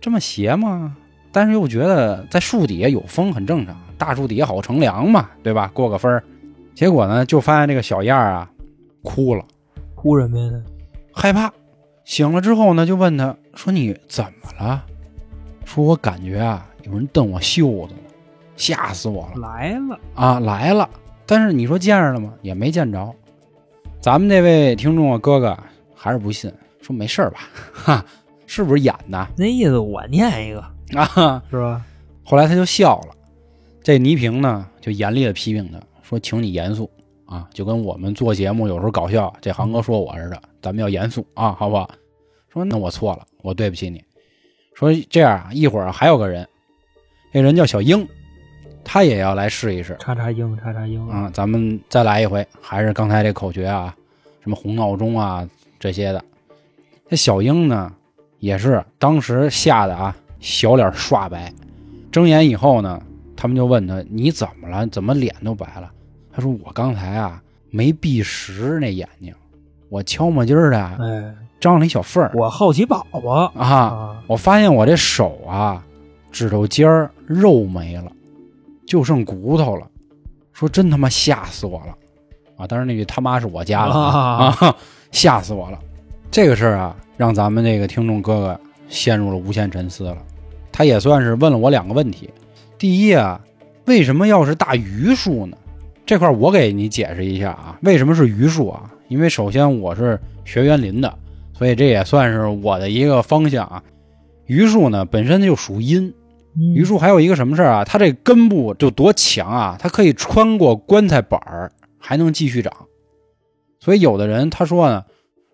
[0.00, 0.96] 这么邪吗？
[1.32, 5.70] 但是又觉得在树底下有风很正常，大树底下好乘凉嘛，对吧？
[5.74, 6.22] 过个分儿。
[6.74, 8.50] 结果呢，就发现这个小燕儿啊
[9.02, 9.44] 哭了。
[9.94, 10.52] 哭什么呀？
[11.12, 11.52] 害怕。
[12.04, 14.84] 醒了之后呢，就问他说：“你怎么了？”
[15.64, 18.00] 说：“我感觉啊，有人瞪我袖子了，
[18.56, 20.40] 吓死我了来了，啊！
[20.40, 20.90] 来了，
[21.24, 22.34] 但是你说见着了吗？
[22.42, 23.14] 也没见着。
[24.00, 25.56] 咱们这位听众啊，哥哥
[25.94, 27.38] 还是不信，说没事儿吧？
[27.72, 28.04] 哈，
[28.46, 30.64] 是不是演的那意思我念一个
[30.98, 31.42] 啊？
[31.50, 31.84] 是吧？
[32.24, 33.14] 后来他就笑了。
[33.82, 36.88] 这倪萍呢，就严厉的批评他说：“请你严肃
[37.26, 41.90] 啊，就跟我们做节目有时候搞笑，这航哥说我似的，咱们要严肃啊，好不好？”
[42.52, 44.04] 说：“那我错了，我对不起你。”
[44.74, 46.48] 说这样啊，一会儿还有个人，
[47.32, 48.06] 那人叫小英，
[48.84, 51.30] 他也要来试一试叉叉英，叉叉英啊。
[51.34, 53.94] 咱们再来一回，还是刚才这口诀啊，
[54.42, 55.48] 什么红闹钟啊
[55.80, 56.24] 这些的。
[57.08, 57.92] 这小英呢，
[58.38, 61.50] 也是当时吓得啊，小脸刷白。
[62.10, 63.00] 睁眼以后呢，
[63.34, 64.86] 他们就问他：“你怎么了？
[64.88, 65.90] 怎么脸都白了？”
[66.30, 69.34] 他说：“我刚才啊没闭实那眼睛，
[69.88, 75.82] 我悄摸劲儿的哎，张了一小缝儿我好奇宝宝啊，啊，我发现我这手啊
[76.30, 78.12] 指头尖儿肉没了，
[78.86, 79.86] 就剩骨头了。
[80.52, 81.96] 说真他妈吓死我了
[82.56, 82.66] 啊！
[82.66, 84.76] 当然那句他妈是我家的啊啊，
[85.10, 85.78] 吓死我了。
[86.30, 90.18] 这个事儿啊，让咱们这个听众哥哥陷入了无限沉思了。
[90.72, 92.30] 他也算是问了我两个问题。
[92.78, 93.40] 第一啊，
[93.84, 95.56] 为什么要是大榆树呢？
[96.04, 98.90] 这块儿我给你解释一下啊，为什么是榆树啊？
[99.08, 101.18] 因为首先我是学园林的，
[101.52, 103.82] 所以这也算是我的一个方向啊。
[104.46, 106.12] 榆树呢本身就属阴，
[106.74, 107.84] 榆树还有一个什么事儿啊？
[107.84, 109.76] 它这根部就多强啊！
[109.78, 112.72] 它可以穿过棺材板儿，还能继续长。
[113.78, 115.04] 所以有的人他说呢，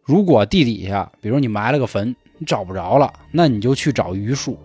[0.03, 4.59] 如果地底下，比如你埋了个坟，你找不着了，那你就去找榆树，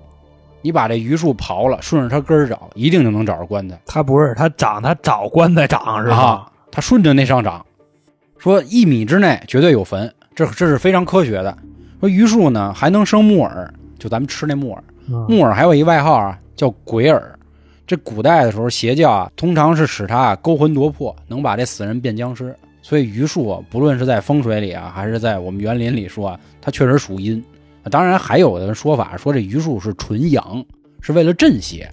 [0.63, 3.79] 你把这榆树刨了，顺着它根儿找，一定就能找着棺材。
[3.85, 6.17] 它不是它长，它找棺材长是吧？
[6.17, 7.63] 啊，它顺着那上长，
[8.39, 11.55] 说一米之内绝对有坟，这这是非常科学的。
[11.99, 14.83] 说榆树呢还能生木耳，就咱们吃那木耳。
[15.09, 17.37] 嗯木耳还有一外号啊，叫鬼耳。
[17.85, 22.55] 这古代的时候，邪教啊，通常是使它勾魂夺魄，能把这死人变僵尸。
[22.81, 27.43] 所以榆树啊，不论是在风水里啊，还是在我们园林里说啊，它确实属阴。
[27.83, 30.63] 啊当然，还有的说法说这榆树是纯阳，
[31.01, 31.89] 是为了镇邪。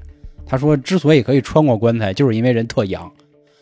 [0.47, 3.11] 他说，之所以可以穿过棺材，就是因为人特阳。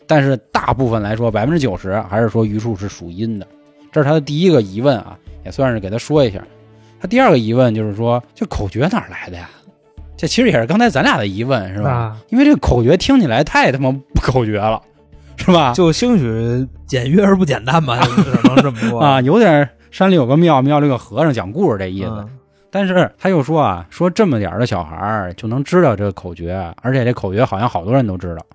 [0.07, 3.47] 但是大部分来说，百分之九十还是说榆树是属阴的。
[3.91, 6.41] 这是他的第一个疑问啊，也算是给他说一下。
[6.99, 9.49] 他第二个疑问就是说，这口诀哪儿来的呀？
[10.17, 11.89] 这其实也是刚才咱俩的疑问，是吧？
[11.91, 14.81] 啊，因为这个口诀听起来太他妈不口诀了，
[15.37, 15.73] 是吧？
[15.73, 22.09] 就兴许简约而不简单吧，只能这么说啊， 有点山里有个庙，庙里有个和尚讲故事这意思。
[22.09, 22.29] 嗯
[22.71, 28.45] 但是他又说啊，说这么点儿的小孩儿就能知道这个口诀，而且这口诀好像好多人都知道。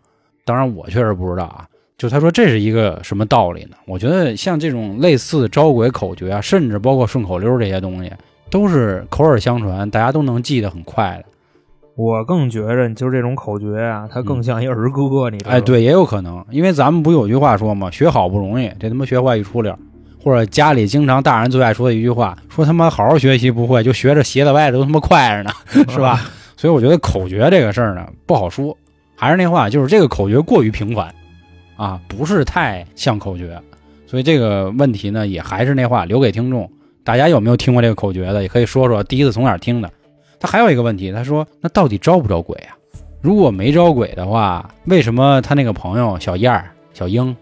[0.45, 1.67] 当然我确实不知道啊。
[1.99, 3.77] 就他说这是一个什么道理呢？
[3.87, 8.13] 我觉得像这种类似招鬼口诀啊，甚至包括顺口溜这些东西，
[8.51, 11.25] 都是口耳相传，大家都能记得很快的。
[11.97, 15.57] 我更觉着就是这种口诀啊，它更像一儿歌，你知道吗？
[15.57, 19.79] 哎，对，也有可能，因为咱们不有句话说嘛，学好不容易，这他妈学坏一出溜儿。
[20.25, 25.51] 或者家里经常大人最爱说的一句话，说他妈好好学习不会，就学着斜的歪的都他妈快着呢，
[25.93, 26.19] 是吧？
[26.57, 28.75] 所以我觉得口诀这个事儿呢不好说，
[29.15, 31.15] 还是那话，就是这个口诀过于平凡，
[31.77, 33.61] 啊，不是太像口诀，
[34.07, 36.71] 所以这个问题呢也还是那话，留给听众，
[37.05, 39.91] 大家有没有听过这个口诀的，也可以说说第一次从哪儿听的。
[40.41, 42.73] 他还有一个问题，他说那到底招不招鬼啊？
[43.21, 47.37] 如果没招鬼的话，为什么他那个朋友小燕儿、小英，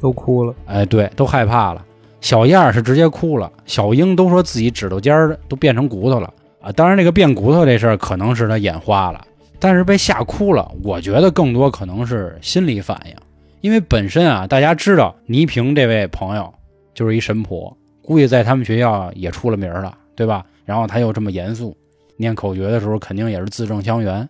[0.00, 0.54] 都哭了。
[0.66, 1.84] 哎，对，都害怕了？
[2.20, 6.72] 小燕儿是直接哭了，小英都说自己指头尖儿都变成骨头了啊！
[6.72, 9.24] 当然，这个变骨头这事儿可能是他眼花了，
[9.58, 13.14] 但是被吓哭了，我觉得更多可能是心理反应，
[13.60, 16.52] 因为本身啊，大家知道倪萍这位朋友
[16.92, 20.44] 就是一神婆，估计在他们学校也出了名了，对吧？
[20.64, 21.76] 然后他又这么严肃，
[22.16, 24.28] 念口诀的时候肯定也是字正腔圆，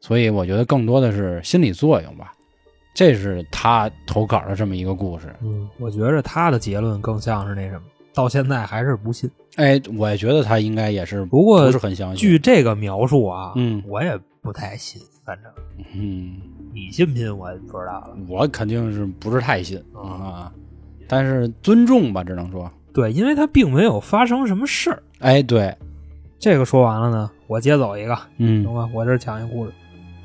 [0.00, 2.32] 所以我觉得更多的是心理作用吧。
[2.94, 5.34] 这是他投稿的这么一个故事。
[5.42, 7.82] 嗯，我觉着他的结论更像是那什么，
[8.14, 9.28] 到现在还是不信。
[9.56, 12.16] 哎，我也觉得他应该也是不过不是很相信。
[12.16, 15.52] 据这个描述啊，嗯我也不太信，反正
[15.94, 16.40] 嗯，
[16.72, 18.16] 你信不信我不知道了。
[18.28, 20.52] 我肯定是不是太信啊啊，
[21.08, 22.70] 但是尊重吧，只能说。
[22.92, 25.02] 对，因为他并没有发生什么事儿。
[25.18, 25.76] 哎，对，
[26.38, 28.88] 这个说完了呢，我接走一个，嗯行吧？
[28.94, 29.72] 我这儿讲一故事。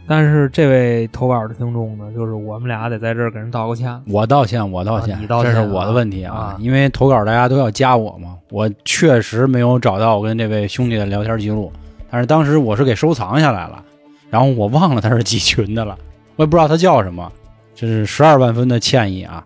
[0.09, 4.01] 但是这位投稿的听众呢，就是我们俩得在这儿给人道个歉。
[4.07, 11.71] 我道歉，我道歉，啊你道歉这是我的问题啊因为投稿大家都要加我嘛，我确实没有找到我跟这位兄弟的聊天记录，
[12.09, 13.83] 但是当时我是给收藏下来了，
[14.31, 15.95] 然后我忘了他是几群的了，
[16.37, 17.31] 我也不知道他叫什么，
[17.75, 19.45] 这是十二万分的歉意啊。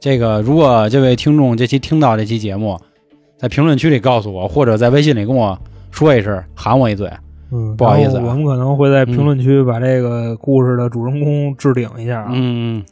[0.00, 2.76] 这个如果这位听众这期听到这期节目，
[3.38, 5.56] 在评论区里告诉我，或者在微信里跟我
[5.92, 7.08] 说一声，喊我一嘴，
[7.52, 8.24] 嗯，不好意思啊。
[8.24, 12.30] 我们可能会在评论区把这个故事的主人公置顶一下啊。
[12.32, 12.82] 嗯，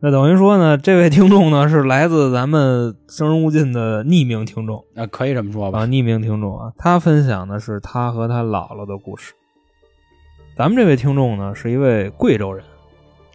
[0.00, 4.82] 那等于说呢，这位听众呢是来自咱们生人勿近的匿名听众。
[4.96, 5.80] 啊、可以这么说吧。
[5.80, 9.34] 啊，，匿名听众啊，他分享的是他和他姥姥的故事。
[10.56, 12.64] 咱们这位听众呢是一位贵州人，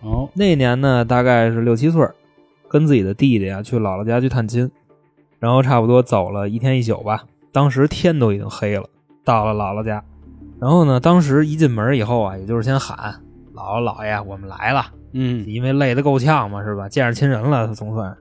[0.02, 2.06] 哦，那年呢大概是六七岁，
[2.68, 4.70] 跟自己的弟弟啊去姥姥家去探亲，
[5.40, 7.24] 然后差不多走了一天一宿吧。
[7.54, 8.90] 当时天都已经黑了，
[9.24, 10.04] 到了姥姥家，
[10.64, 13.14] 然后呢，当时一进门以后啊，也就是先喊
[13.54, 16.88] 姥姥姥爷，我们来了，嗯，因为累得够呛嘛，是吧？
[16.88, 18.18] 见着亲人了，他总算是。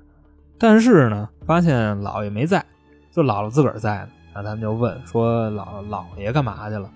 [0.59, 2.64] 但是呢，发现姥爷没在，
[3.12, 4.09] 就姥姥自个儿在呢。
[4.35, 6.90] 然后他们就问说姥姥爷干嘛去了？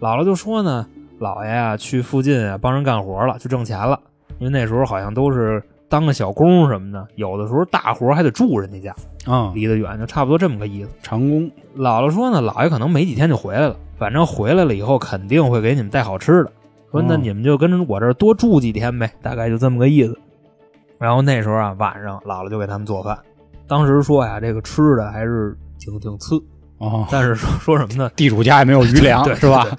[0.00, 0.86] 姥姥就说呢，
[1.20, 4.00] 姥爷啊去附近啊帮人干活了，去挣钱了。
[4.38, 10.90] 因为那时候好像都是当个小工什么的，有的时候大活还得住人家家，啊，离得远，就差不多这么个意思。
[11.02, 11.42] 长工
[11.76, 16.52] 姥姥说呢，姥爷可能没几天就回来了，反正回来了以后肯定会给你们带好吃的。
[16.90, 20.18] 说那哦你们就跟着我这儿多住几天呗，大概就这么个意思。
[20.98, 23.16] 然后那时候啊，晚上姥姥就给他们做饭。
[23.68, 26.34] 当时说呀，这个吃的还是挺挺次，
[26.78, 28.10] 哦，但是说说什么呢？
[28.16, 29.62] 地主家也没有余粮 对，是吧？？
[29.62, 29.78] 对对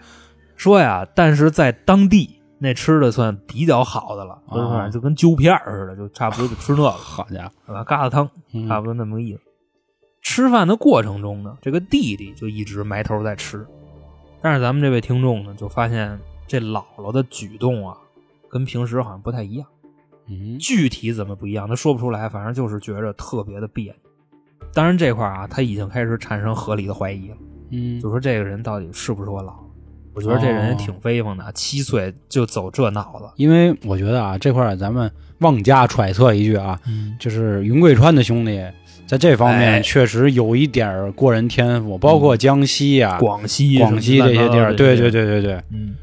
[0.56, 7.74] 说呀，但是在当地那吃的算比较好的了，哦就跟揪片儿似的，就差不多就吃那个， 好家伙？
[7.74, 9.42] 疙瘩汤，嗯差不多那么个意思。
[10.22, 13.68] 吃饭的过程中呢，这个弟弟就一直埋头在吃，
[14.44, 17.96] 但是咱们这位听众呢，就发现这姥姥的举动啊，
[18.50, 19.66] 跟平时好像不太一样。
[20.28, 23.96] 嗯具体怎么不一样，他说不出来，反正就是觉着特别的别扭。
[24.74, 27.38] 当然这块儿啊，他已经开始产生合理的怀疑了，
[27.72, 29.54] 嗯就说这个人到底是不是我姥姥？
[30.14, 33.26] 我觉得这人也挺威风的，七岁就走这脑子。
[33.36, 38.64] 因为我觉得啊，这块儿咱们妄加揣测一句啊，嗯，就是云贵川的兄弟
[39.06, 45.96] 在这方哎面确实有一点过人天赋，包括江西啊、广西、广西这些地儿，对对，对对对，嗯。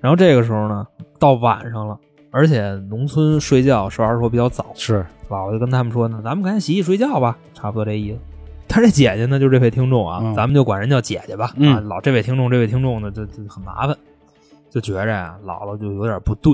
[0.00, 0.86] 然后这个时候呢，
[1.18, 1.98] 到晚上了，
[2.30, 8.18] 而且农村睡觉实话实说比较早，是姥姥就跟他们说呢，咱们赶紧洗洗睡觉吧，差不多这意思。
[8.66, 11.52] 但是这姐姐呢，就是这位听众啊，嗯咱们就管人叫姐姐吧。
[11.56, 13.96] 嗯啊，老这位听众，这位听众呢，就就很麻烦，
[14.68, 16.52] 就觉着呀、姥姥就有点不对，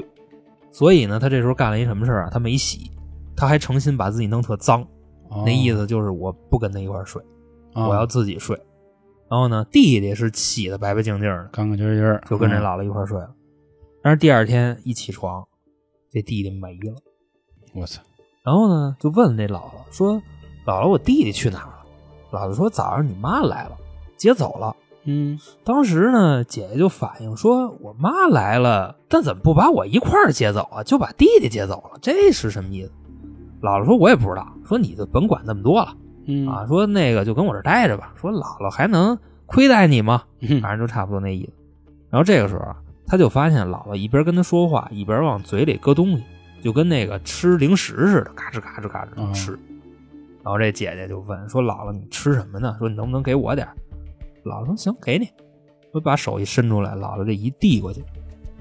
[0.71, 2.31] 所以呢，他这时候干了一什么事儿啊？
[2.31, 2.91] 他没洗，
[3.35, 4.87] 他还诚心把自己弄特脏，
[5.45, 7.23] 那意思，就是我不跟他一块儿睡，
[7.75, 8.61] 哦我要自己睡。
[9.29, 13.33] 然后呢，弟弟是洗的白白净净的，干干净净，就跟这嗯姥姥一块儿睡了。
[14.03, 15.47] 但是第二天一起床，
[16.11, 16.95] 这弟弟没了。
[17.75, 18.03] 我操，
[18.43, 20.14] 然后呢，就问那姥姥说
[20.66, 21.85] ：“姥姥，我弟弟去哪儿了？”
[22.33, 23.77] 姥姥说：“早上你妈来了，
[24.16, 24.75] 接走了。
[25.05, 30.83] 嗯”当时呢，姐姐就反映说：“我妈来了，但怎么不把我一块儿接走啊？
[30.83, 32.90] 就把弟弟接走了，这是什么意思？”
[33.61, 34.46] 姥姥说：“我也不知道。
[34.64, 35.94] 说你就甭管那么多了
[36.27, 36.66] 嗯啊。
[36.66, 38.12] 说那个就跟我这待着吧。
[38.16, 40.23] 说姥姥还能亏待你吗？
[40.40, 41.53] 嗯反正就差不多那意思。
[42.09, 46.25] 然后这个时候啊，他就发现姥姥一边跟他说话，一边往嘴里搁东西，
[46.62, 49.59] 就跟那个吃零食似的，嘎吱嘎吱嘎吱嗯吃。
[50.42, 52.75] 然后这姐姐就问说：“姥姥，你吃什么呢？
[52.79, 53.77] 说你能不能给我点儿？”
[54.44, 55.29] 姥姥说：“行，给你。”
[55.92, 58.03] 我把手一伸出来，姥姥这一递过去，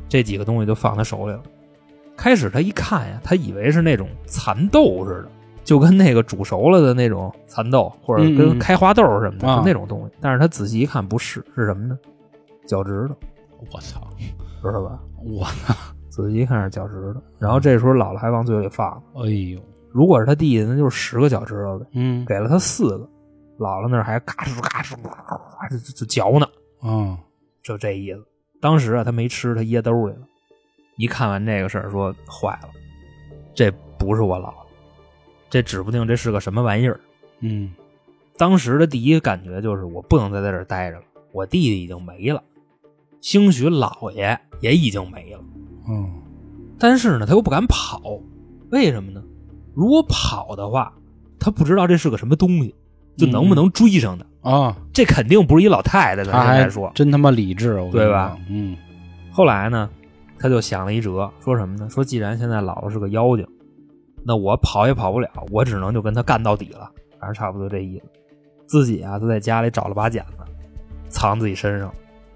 [0.09, 1.43] 这几个东西就放他手里了。
[2.19, 5.29] 开始他一看呀，他以为是那种蚕豆似的，
[5.63, 10.13] 就跟那个煮熟了的那种蚕豆，或者跟开花豆什么的，啊就那种东西。
[10.19, 11.97] 但是他仔细一看，不是，是什么呢？
[12.67, 13.15] 脚趾头，
[13.71, 14.05] 我操，
[14.61, 14.99] 知道吧？
[15.23, 15.73] 我操
[16.09, 17.21] 仔细一看是脚趾头。
[17.39, 23.09] 然后这时候姥姥还往嘴里放，哎呦，如果是他弟弟，那就是十个脚趾头呗，嗯给了他四个，
[23.57, 26.45] 姥姥那儿还嘎吱嘎吱就嚼呢，
[26.83, 27.17] 嗯，
[27.63, 28.21] 就这意思。
[28.61, 30.19] 当时啊，他没吃，他掖兜里了。
[30.99, 32.69] 一看完这个事儿，说坏了，
[33.55, 34.65] 这不是我姥姥，
[35.49, 36.99] 这指不定这是个什么玩意儿。
[37.39, 37.71] 嗯
[38.37, 42.43] 当时的第一个感觉就是，我不能再在这儿待着了，我弟弟已经没了，
[43.21, 45.39] 兴许姥爷也已经没了。
[45.87, 46.21] 嗯
[46.77, 48.01] 但是呢，他又不敢跑，
[48.69, 49.23] 为什么呢？
[49.73, 50.93] 如果跑的话，
[51.39, 52.75] 他不知道这是个什么东西，
[53.15, 54.51] 就能不能追上他。
[54.51, 56.91] 啊，这肯定不是一老太太，咱他还说。
[56.93, 58.37] 真他妈理智，对吧？
[58.49, 58.75] 嗯
[59.31, 59.89] 后来呢，
[60.39, 61.89] 他就想了一辙，说什么呢？
[61.89, 63.45] 说既然现在姥姥是个妖精，
[64.23, 68.05] 那我跑也跑不了，我只能就跟他干到底了，反正差不多这意思。
[68.65, 70.43] 自己啊，就在家里找了把剪子，
[71.09, 71.91] 藏自己身上，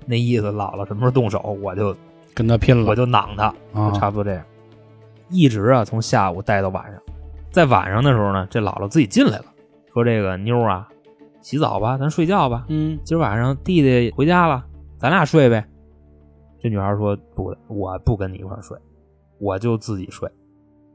[0.06, 1.96] 那意思姥姥什么时候动手，我就
[2.34, 4.44] 跟他拼了，我就攮他，啊就差不多这样。
[5.30, 7.02] 一直啊，从下午待到晚上，
[7.52, 9.46] 在晚上的时候呢，这姥姥自己进来了，
[9.94, 10.88] 说这个妞啊，
[11.42, 12.66] 洗澡吧，咱睡觉吧。
[12.68, 14.66] 嗯今儿晚上弟弟回家了，
[14.98, 15.66] 咱俩睡呗。
[16.64, 18.78] 这女孩说不，我不跟你一块儿睡，
[19.38, 20.32] 我就自己睡。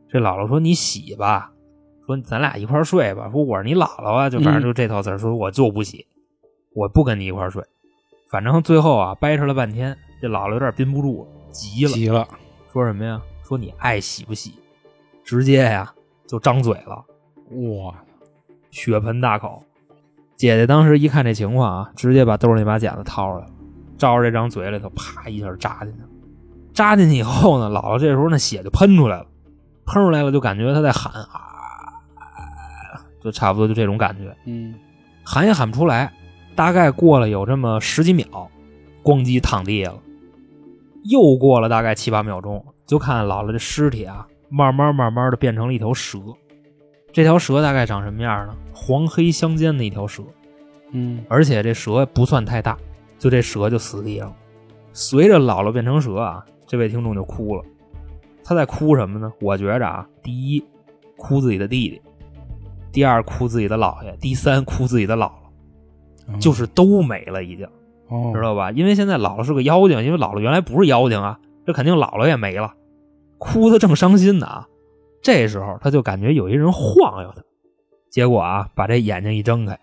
[0.09, 1.53] 这姥姥说你洗吧，
[2.07, 3.29] 说咱俩一块儿睡吧。
[3.31, 6.07] 说我是你姥姥啊，就反正就这套词儿，说我就不洗，
[6.73, 7.63] 我不跟你一块儿睡。
[8.31, 12.27] 反正最后啊，掰扯了半天，这姥姥有点憋不住了，急了，急了，
[12.73, 13.21] 说什么呀？
[13.43, 14.55] 说你爱洗不洗，
[15.23, 15.95] 直接呀
[16.27, 17.05] 就张嘴了，
[17.83, 17.95] 哇，
[18.71, 19.63] 血盆大口。
[20.35, 23.51] 姐姐当时一看这情况啊，直接把兜里那把剪子掏出来了，
[23.99, 26.09] 照着这张嘴里头啪一下扎进去了。
[26.73, 29.27] 扎进去以后呢，姥姥这时候那血就喷出来了，
[29.85, 34.75] 喷出来了就感觉她在喊啊，就差不多就这种感觉，嗯
[35.25, 36.13] 喊也喊不出来。
[36.55, 38.27] 大概过了有这么十几秒，
[39.03, 39.99] 咣叽躺地下了。
[41.05, 46.19] 又过了大概七八秒钟，就看姥姥这尸体啊，慢慢慢慢的变成了一条蛇，
[47.13, 48.55] 这条蛇大概长什么样呢？
[48.73, 50.23] 黄黑相间的一条蛇，
[50.93, 52.77] 嗯而且这蛇不算太大，
[53.19, 54.37] 就这蛇就死地上了。
[54.93, 57.63] 随着姥姥变成蛇啊，这位听众就哭了。
[58.45, 59.31] 他在哭什么呢？
[59.41, 60.65] 我觉着啊，第一，
[61.17, 62.01] 哭自己的弟弟；
[62.91, 65.31] 第二，哭自己的姥爷；第三，哭自己的姥
[66.29, 67.67] 姥，就是都没了，已经
[68.09, 68.71] 哦，知道吧？
[68.71, 72.73] 因为现在姥姥是个妖精，因为姥姥原来不是妖精啊，这肯定姥姥也没了，
[73.37, 74.67] 哭的正伤心呢啊。
[75.21, 77.43] 这时候他就感觉有一人晃悠他，
[78.09, 79.79] 结果啊，把这眼睛一睁开，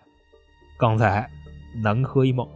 [0.80, 1.30] 刚才
[1.84, 2.48] 南柯一梦，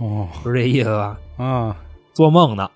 [0.00, 1.18] 哦是这意思吧？
[1.36, 1.76] 啊，
[2.12, 2.68] 做梦呢。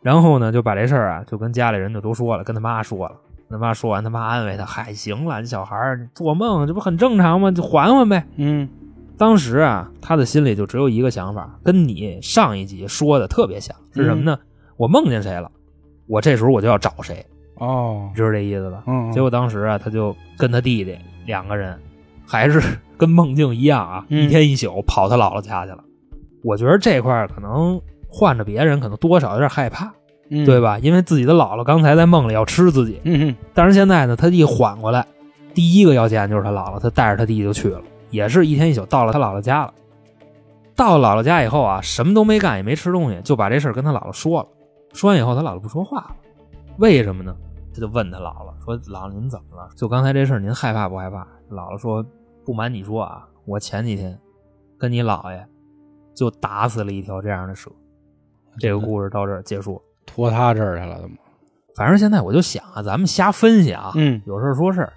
[0.00, 3.16] 然后呢，就把这事儿啊，就跟家里人就都说了，跟他妈说了。
[3.50, 7.50] 他妈说完，他妈安慰他：“嗨，行了，你小孩儿做梦，这不很正常吗？
[7.50, 8.24] 就缓缓呗。
[8.36, 8.68] 嗯”
[9.16, 14.38] 当时啊，他的心里就只有一个想法，跟你上一集说的特别像，是什么呢？
[14.76, 15.50] 我梦见谁了，
[16.06, 17.24] 我这时候我就要找谁，
[17.54, 18.84] 哦，知道这意思吧？
[18.86, 21.76] 嗯，结果当时啊，他就跟他弟弟两个人，
[22.26, 22.62] 还是
[22.98, 25.82] 跟梦境一样啊，嗯一天一宿跑他姥姥家去了。
[26.42, 29.92] 我觉得这块儿可能换着别人，可能多少有点害怕，
[30.30, 30.60] 嗯对？
[30.60, 30.78] 吧？
[30.78, 35.06] 因为自己的姥姥刚才在梦里要吃自己，嗯但是现在呢，他一缓过来，
[35.54, 39.72] 第一个要见就是他姥姥，他带着他弟弟就去了，也是一天一宿到了他姥姥家了。
[40.76, 44.48] 到了姥姥家以后啊，什么都没干，也没吃东西，就把这事儿跟他姥姥说了。
[44.92, 46.16] 说完以后，他姥姥不说话了，
[46.78, 47.36] 为什么呢？
[47.74, 49.68] 他就问他姥姥说：“姥姥您怎么了？
[49.76, 52.04] 就刚才这事儿您害怕不害怕？”姥姥说
[52.44, 54.18] ：“不瞒你说啊，我前几天
[54.78, 55.46] 跟你姥爷
[56.18, 57.70] 就打死了一条这样的蛇。”
[58.58, 59.80] 这个故事到这儿结束。
[60.04, 61.16] 拖他这儿去了，怎么？
[61.76, 64.92] 反正现在我就想啊，咱们瞎分析啊，嗯，有事儿说事儿。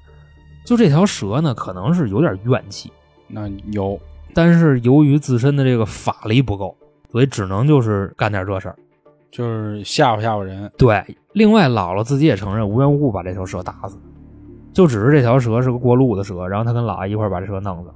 [0.66, 2.92] 就这条蛇呢，可能是有点怨气，
[3.28, 4.00] 那有，
[4.34, 6.76] 但是由于自身的这个法力不够，
[7.12, 8.76] 所以只能就是干点这事儿。
[9.32, 10.72] 就是吓唬吓唬人。
[10.78, 11.04] 对，
[11.34, 13.98] 另外姥姥自己也承认无缘无故把这条蛇打死，
[14.74, 17.96] 就只是这条蛇是个过路的蛇，然后他跟姥爷一块把这蛇弄死了，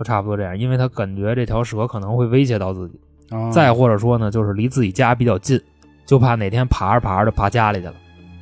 [0.00, 0.56] 就差不多这样。
[0.56, 2.98] 因为他感觉这条蛇可能会威胁到自己，
[3.30, 5.60] 哦再或者说呢，就是离自己家比较近，
[6.06, 7.94] 就怕哪天爬着爬着爬家里去了，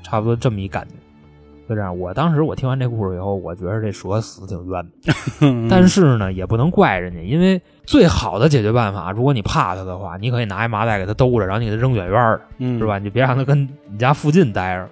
[0.05, 0.95] 差不多这么一感觉。
[1.69, 5.13] 就这样，我当时我听完这故事以后，我觉得这蛇死挺冤的。
[5.43, 12.99] 嗯 但是呢，也不能怪人家，因为最好的解决办法，如果你怕它的话，你可以拿一麻袋给它兜着，然后你给它扔远远的，嗯是吧？
[12.99, 14.89] 你别让它跟你家附近待着。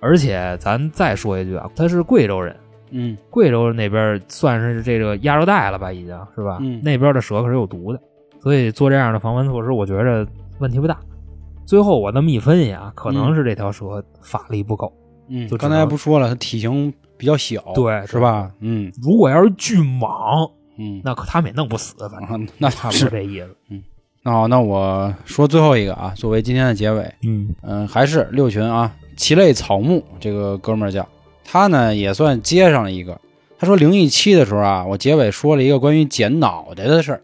[0.00, 2.56] 而且咱再说一句啊，他是贵州人，
[2.90, 6.58] 嗯贵州那边算是这个亚热带了吧，已经是吧？
[6.60, 8.00] 嗯那边的蛇可是有毒的，
[8.40, 10.26] 所以做这样的防蚊措施，我觉着
[10.58, 10.98] 问题不大。
[11.64, 14.92] 最后我那么一分析啊，可能是这条蛇法力不够。
[15.28, 18.50] 嗯，就刚才不说了，它体型比较小，对是吧？
[18.60, 23.48] 嗯如果要是巨蟒，嗯，那可他们也弄不死，反正啊那差不是这意思。
[23.70, 23.82] 嗯
[24.22, 31.04] 那好，那我说最后一个啊，作为今天的结尾，嗯嗯，还是六群啊，奇类草木这个哥们儿叫
[31.48, 33.20] 他呢，也算接上了一个。
[33.58, 37.22] 他说零一期的时候啊，我结尾说了一个关于剪脑袋的事儿。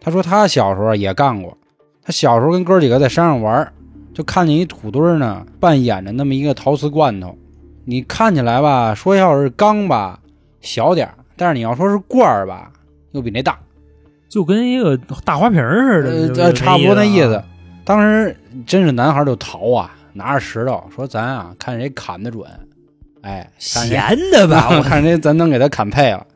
[0.00, 1.58] 他说他小时候也干过，
[2.02, 3.72] 他小时候跟哥几个在山上玩儿，
[4.14, 7.36] 就看见一土堆儿呢，扮演着那么一个陶瓷罐头。
[7.84, 10.20] 你看起来吧，说要是缸吧
[10.60, 12.70] 小点儿，但是你要说是罐儿吧，
[13.10, 13.58] 又比那大。
[14.28, 17.44] 就跟一个大花瓶似的，呃，差不多那意思啊。。
[17.84, 18.36] 当时
[18.66, 22.44] 真是男孩就淘啊，拿着石头说：“咱啊，看谁砍得准，
[23.22, 26.26] 哎，闲的吧，我我看谁咱能给他砍配了。”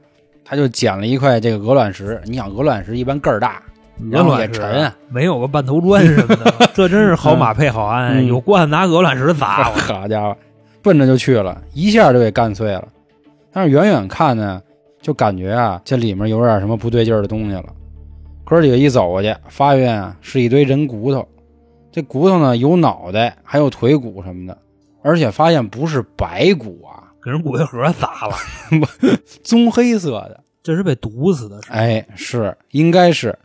[0.45, 2.21] 他就捡了一块这个鹅卵石。
[2.25, 3.63] 你想鹅卵石一般个儿大，
[4.11, 9.75] 然后也沉啊，没有个半头砖什么的， 这真是好马配好鞍，嗯有惯拿鹅卵石砸我。
[9.81, 10.37] 好家伙，
[10.83, 12.87] 奔着就去了，一下就给干碎了。
[13.51, 14.61] 但是远远看呢，
[15.01, 17.65] 就感觉啊，这里面有点什么不对劲儿的东西了。
[18.45, 21.27] 哥几个一走过去，发现啊是一堆人骨头，
[21.91, 24.59] 这骨头呢有脑袋，还有腿骨什么的，
[25.03, 28.37] 而且发现不是白骨啊，给人骨灰盒砸了，
[29.45, 30.41] 棕黑色的。
[30.63, 33.37] 这是被毒死的，哎，是应该是。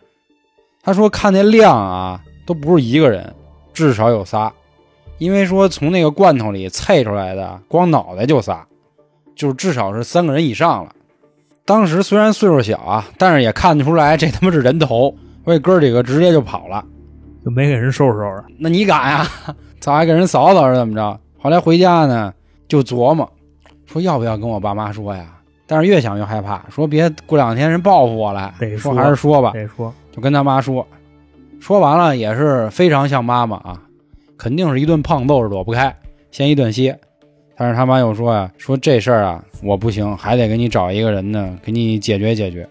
[0.84, 3.34] 他说看那量啊，都不是一个人，
[3.74, 4.54] 至少有仨，
[5.18, 8.66] 因为说从那个罐头里啐出来的，光脑袋就仨，
[9.36, 10.94] 就是至少是三个人以上了。
[11.66, 16.86] 当时虽然岁数小啊，但是也看得出来这他妈是人头，所以哥几个直接就跑了。
[17.44, 18.44] 就没给人收拾收拾。
[18.60, 19.28] 那你敢呀？
[19.80, 21.20] 咋还给人扫扫是怎么着？
[21.48, 22.34] 后来回家呢，
[22.68, 23.32] 就琢磨，
[23.86, 25.28] 说要不要跟我爸妈说呀？
[25.66, 29.54] 但是越想越害怕，说别过两天人报复我来，说得说还是说吧。
[29.54, 30.86] 得说，就跟他妈说，
[31.62, 33.82] 说完了也是非常像妈妈啊，
[34.38, 35.96] 肯定是一顿胖揍是躲不开，
[36.32, 37.00] 先一顿歇。
[37.56, 42.68] 但是他妈又说呀、说这事儿啊我不行，还得给你找一个人呢，给你解决解决。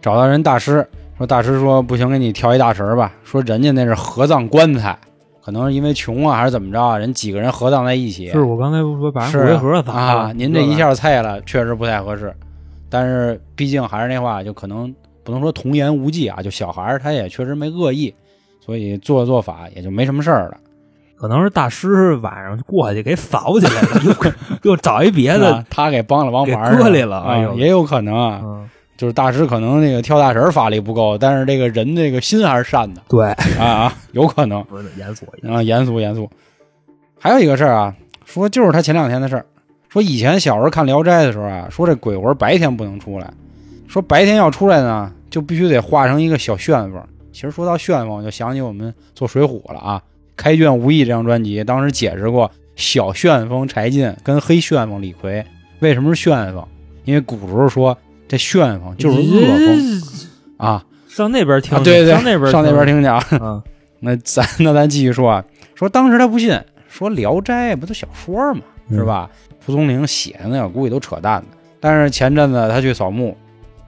[0.00, 0.88] 找到人大师，
[1.18, 4.98] 说大师说不行，给你跳一大神儿吧，说人家那是合葬棺材，
[5.46, 6.98] 可能是因为穷啊，还是怎么着啊？
[6.98, 12.34] 人几个人合葬在一起，是我刚才不是说把人是骨灰盒砸了啊，您这一下菜了，确实不太合适。
[12.90, 14.92] 但是毕竟还是那话，就可能
[15.22, 18.12] 不能说童言无忌啊，就小孩儿他也确实没恶意，
[18.60, 20.56] 所以做做法也就没什么事儿了。
[21.16, 24.32] 可能是大师晚上过去给扫起来了，又
[24.72, 28.40] 又找一别的 啊，他给帮了帮忙给搁里了啊哎呦也有可能啊。
[28.42, 33.02] 嗯，就是大师可能那个跳大神法力不够，但是这个人这个心还是善的。
[33.08, 33.26] 对，
[33.58, 34.64] 啊啊，有可能。
[34.64, 36.28] 不是严肃，啊，严肃严肃。
[37.18, 37.94] 还有一个事儿啊，
[38.24, 39.44] 说就是他前两天的事儿，
[39.88, 43.32] 说以前小时候看《聊斋》的时候啊，说这鬼魂白天不能出来，
[43.86, 47.02] 说白天要出来呢，就必须得化成一个小旋风。
[47.32, 49.98] 其实说到旋风，就想起我们做《水浒》了啊，
[50.36, 55.44] 《开卷无意》这张专辑当时解释过，小旋风柴进跟黑旋风李逵
[55.80, 56.66] 为什么是旋风？
[57.04, 57.96] 因为古时候说
[58.28, 60.02] 这旋风就是恶风
[60.56, 60.84] 啊。
[61.08, 63.08] 上那边听对对，上那边上那边听听去
[63.40, 63.62] 啊。
[64.00, 65.42] 那咱 那咱继续说啊，
[65.74, 68.60] 说当时他不信，说《聊斋》不都小说嘛，
[68.90, 69.30] 嗯是吧？
[69.64, 71.46] 蒲松龄写的那个估计都扯淡的。
[71.80, 73.34] 但是前阵子他去扫墓，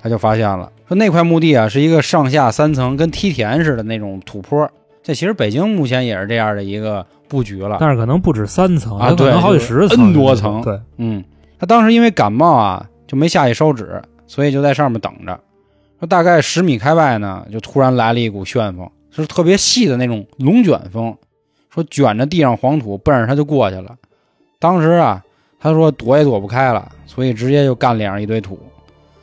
[0.02, 4.66] 他就发现了，说那块墓地啊是一个上下三层，跟梯田似的那种土坡。
[5.02, 7.76] 这其实北京目前也是这样的一个布局了。
[7.78, 11.22] 但是可能不止三层，啊有可能对好几十层 N 多层对，嗯，
[11.58, 15.40] 他当时因为感冒啊，就没下去烧纸，所以就在上面等着。
[15.98, 21.16] 说大概十米开外呢，就突然来了一股旋风，是特别细的那种龙卷风，
[21.70, 23.96] 说卷着地上黄土，奔着他就过去了。
[24.60, 25.24] 当时啊，
[25.58, 28.56] 他说躲也躲不开了，所以直接就干脸上一堆土。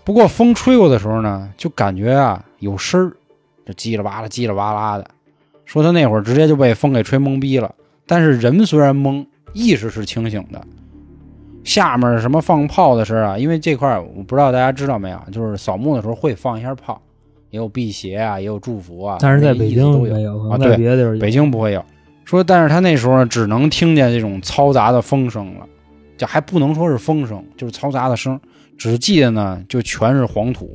[0.03, 3.15] 不过风吹过的时候呢，就感觉啊有声儿，
[3.65, 5.07] 就叽里哇啦、叽里哇啦的。
[5.63, 7.73] 说他那会儿直接就被风给吹懵逼了，
[8.05, 10.61] 但是人虽然懵，意识是清醒的。
[11.65, 13.37] 下面什么放炮的事啊？
[13.37, 17.01] 因为这块儿我不知道大家知道没有，就是扫墓的时候会放一下炮，
[17.49, 19.17] 也有辟邪啊，也有祝福啊。
[19.19, 21.83] 但是在北京都有啊，在对，别的地儿北京不会有。
[22.23, 25.65] 说，但是他那时候呢，只能听见这种嘈杂的风声了，
[26.17, 28.39] 就还不能说是风声，就是嘈杂的声，
[28.77, 30.71] 只记得呢就全是黄土。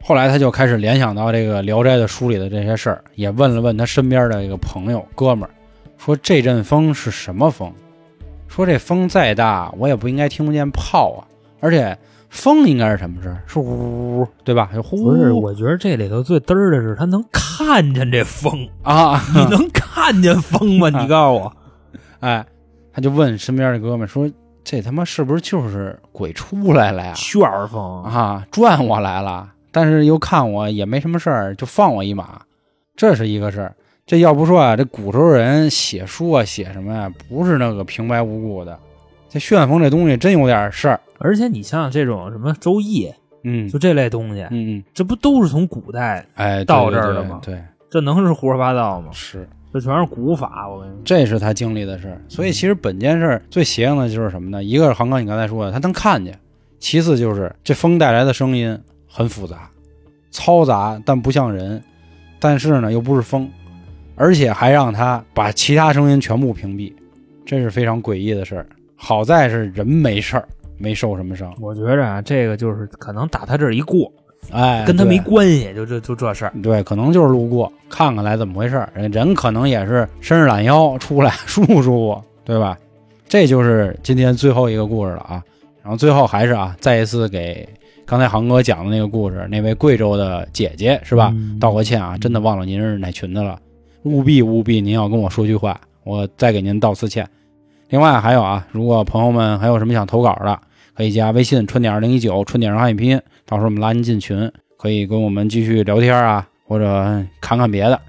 [0.00, 5.50] 后来他就开始联想到这个《聊斋》的书里的这些事儿，也问了问他身边的一个朋友哥们儿，
[5.96, 7.72] 说这阵风是什么风？
[8.48, 11.20] 说这风再大，我也不应该听不见炮啊，
[11.60, 11.96] 而且
[12.28, 13.36] 风应该是什么声？
[13.46, 14.70] 是呜，对吧？
[14.74, 20.88] 就呼不是，我觉得这里头最嘚儿的是他能看见这风，啊， 你能看见风吗？
[20.90, 21.52] 你告诉我，
[22.20, 22.44] 哎，
[22.92, 24.28] 他就问身边的哥们说
[24.64, 27.14] ：“这他妈是不是就是鬼出来了呀？
[27.14, 32.42] 旋儿风，啊，转我来了，但是又看我也没什么事儿，就放我一马，
[32.96, 33.74] 这是一个事儿。
[34.08, 38.76] 这要不说啊，这古时候人写书啊，写什么呀，不是那个平白无故的。
[39.28, 40.98] 这旋风这东西真有点事儿。
[41.18, 49.08] 而且你像这种什么周易，嗯就这类东西，嗯嗯，这不都是从古代，哎，到这儿的吗对，这能是胡说八道吗？
[49.12, 51.02] 是，这全是古法，我跟你说。
[51.04, 52.18] 这是他经历的事儿。
[52.30, 54.64] 所以其实本件事儿最邪性的就是什么呢？
[54.64, 56.32] 一个是航哥你刚才说的，他能看见；
[56.78, 59.68] 其次就是这风带来的声音很复杂，
[60.32, 61.84] 嘈杂但不像人，
[62.40, 63.46] 但是呢又不是风，
[64.18, 66.92] 而且还让他把其他声音全部屏蔽，
[67.46, 68.66] 这是非常诡异的事儿。
[68.96, 70.46] 好在是人没事儿，
[70.76, 74.12] 没受什么伤，我觉着啊，这个就是可能打他这儿一过，
[74.50, 76.52] 哎，跟他没关系，就这就这事儿。
[76.62, 78.92] 对，可能就是路过，看看来怎么回事儿。
[78.92, 82.76] 人人可能也是伸着懒腰出来舒服舒服，对吧？
[83.28, 85.44] 这就是今天最后一个故事了啊。
[85.80, 87.66] 然后最后还是啊，再一次给
[88.04, 91.30] 刚才航哥讲的那个故事，那位贵州的姐姐是吧？
[91.32, 93.58] 嗯道个歉啊，真的忘了您是哪群的了，
[94.08, 97.28] 务必务必您要跟我说句话，我再给您道次歉。
[97.90, 100.58] 另外还有啊，如果朋友们还有什么想投稿的，
[100.94, 108.00] 可以加微信春点二零一九，春点汉语拼音，到时候我们拉您进群，可以跟我们继续聊天啊，或者看看别的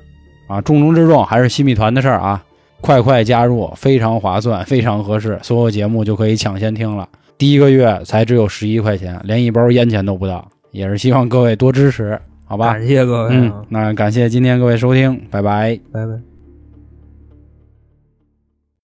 [0.48, 0.62] 啊。
[0.62, 2.44] 重中之重还是新米团的事儿啊，
[2.82, 7.08] 快快加入，非常划算，非常合适，所有节目就可以抢先听了。
[7.38, 12.20] 第一个月才只有十一块钱，连一包烟钱都不到，也是希望各位多支持，
[12.50, 12.74] 好吧？
[12.74, 15.80] 感谢各位嗯啊，，那感谢今天各位收听，拜拜。
[15.94, 16.29] 拜拜。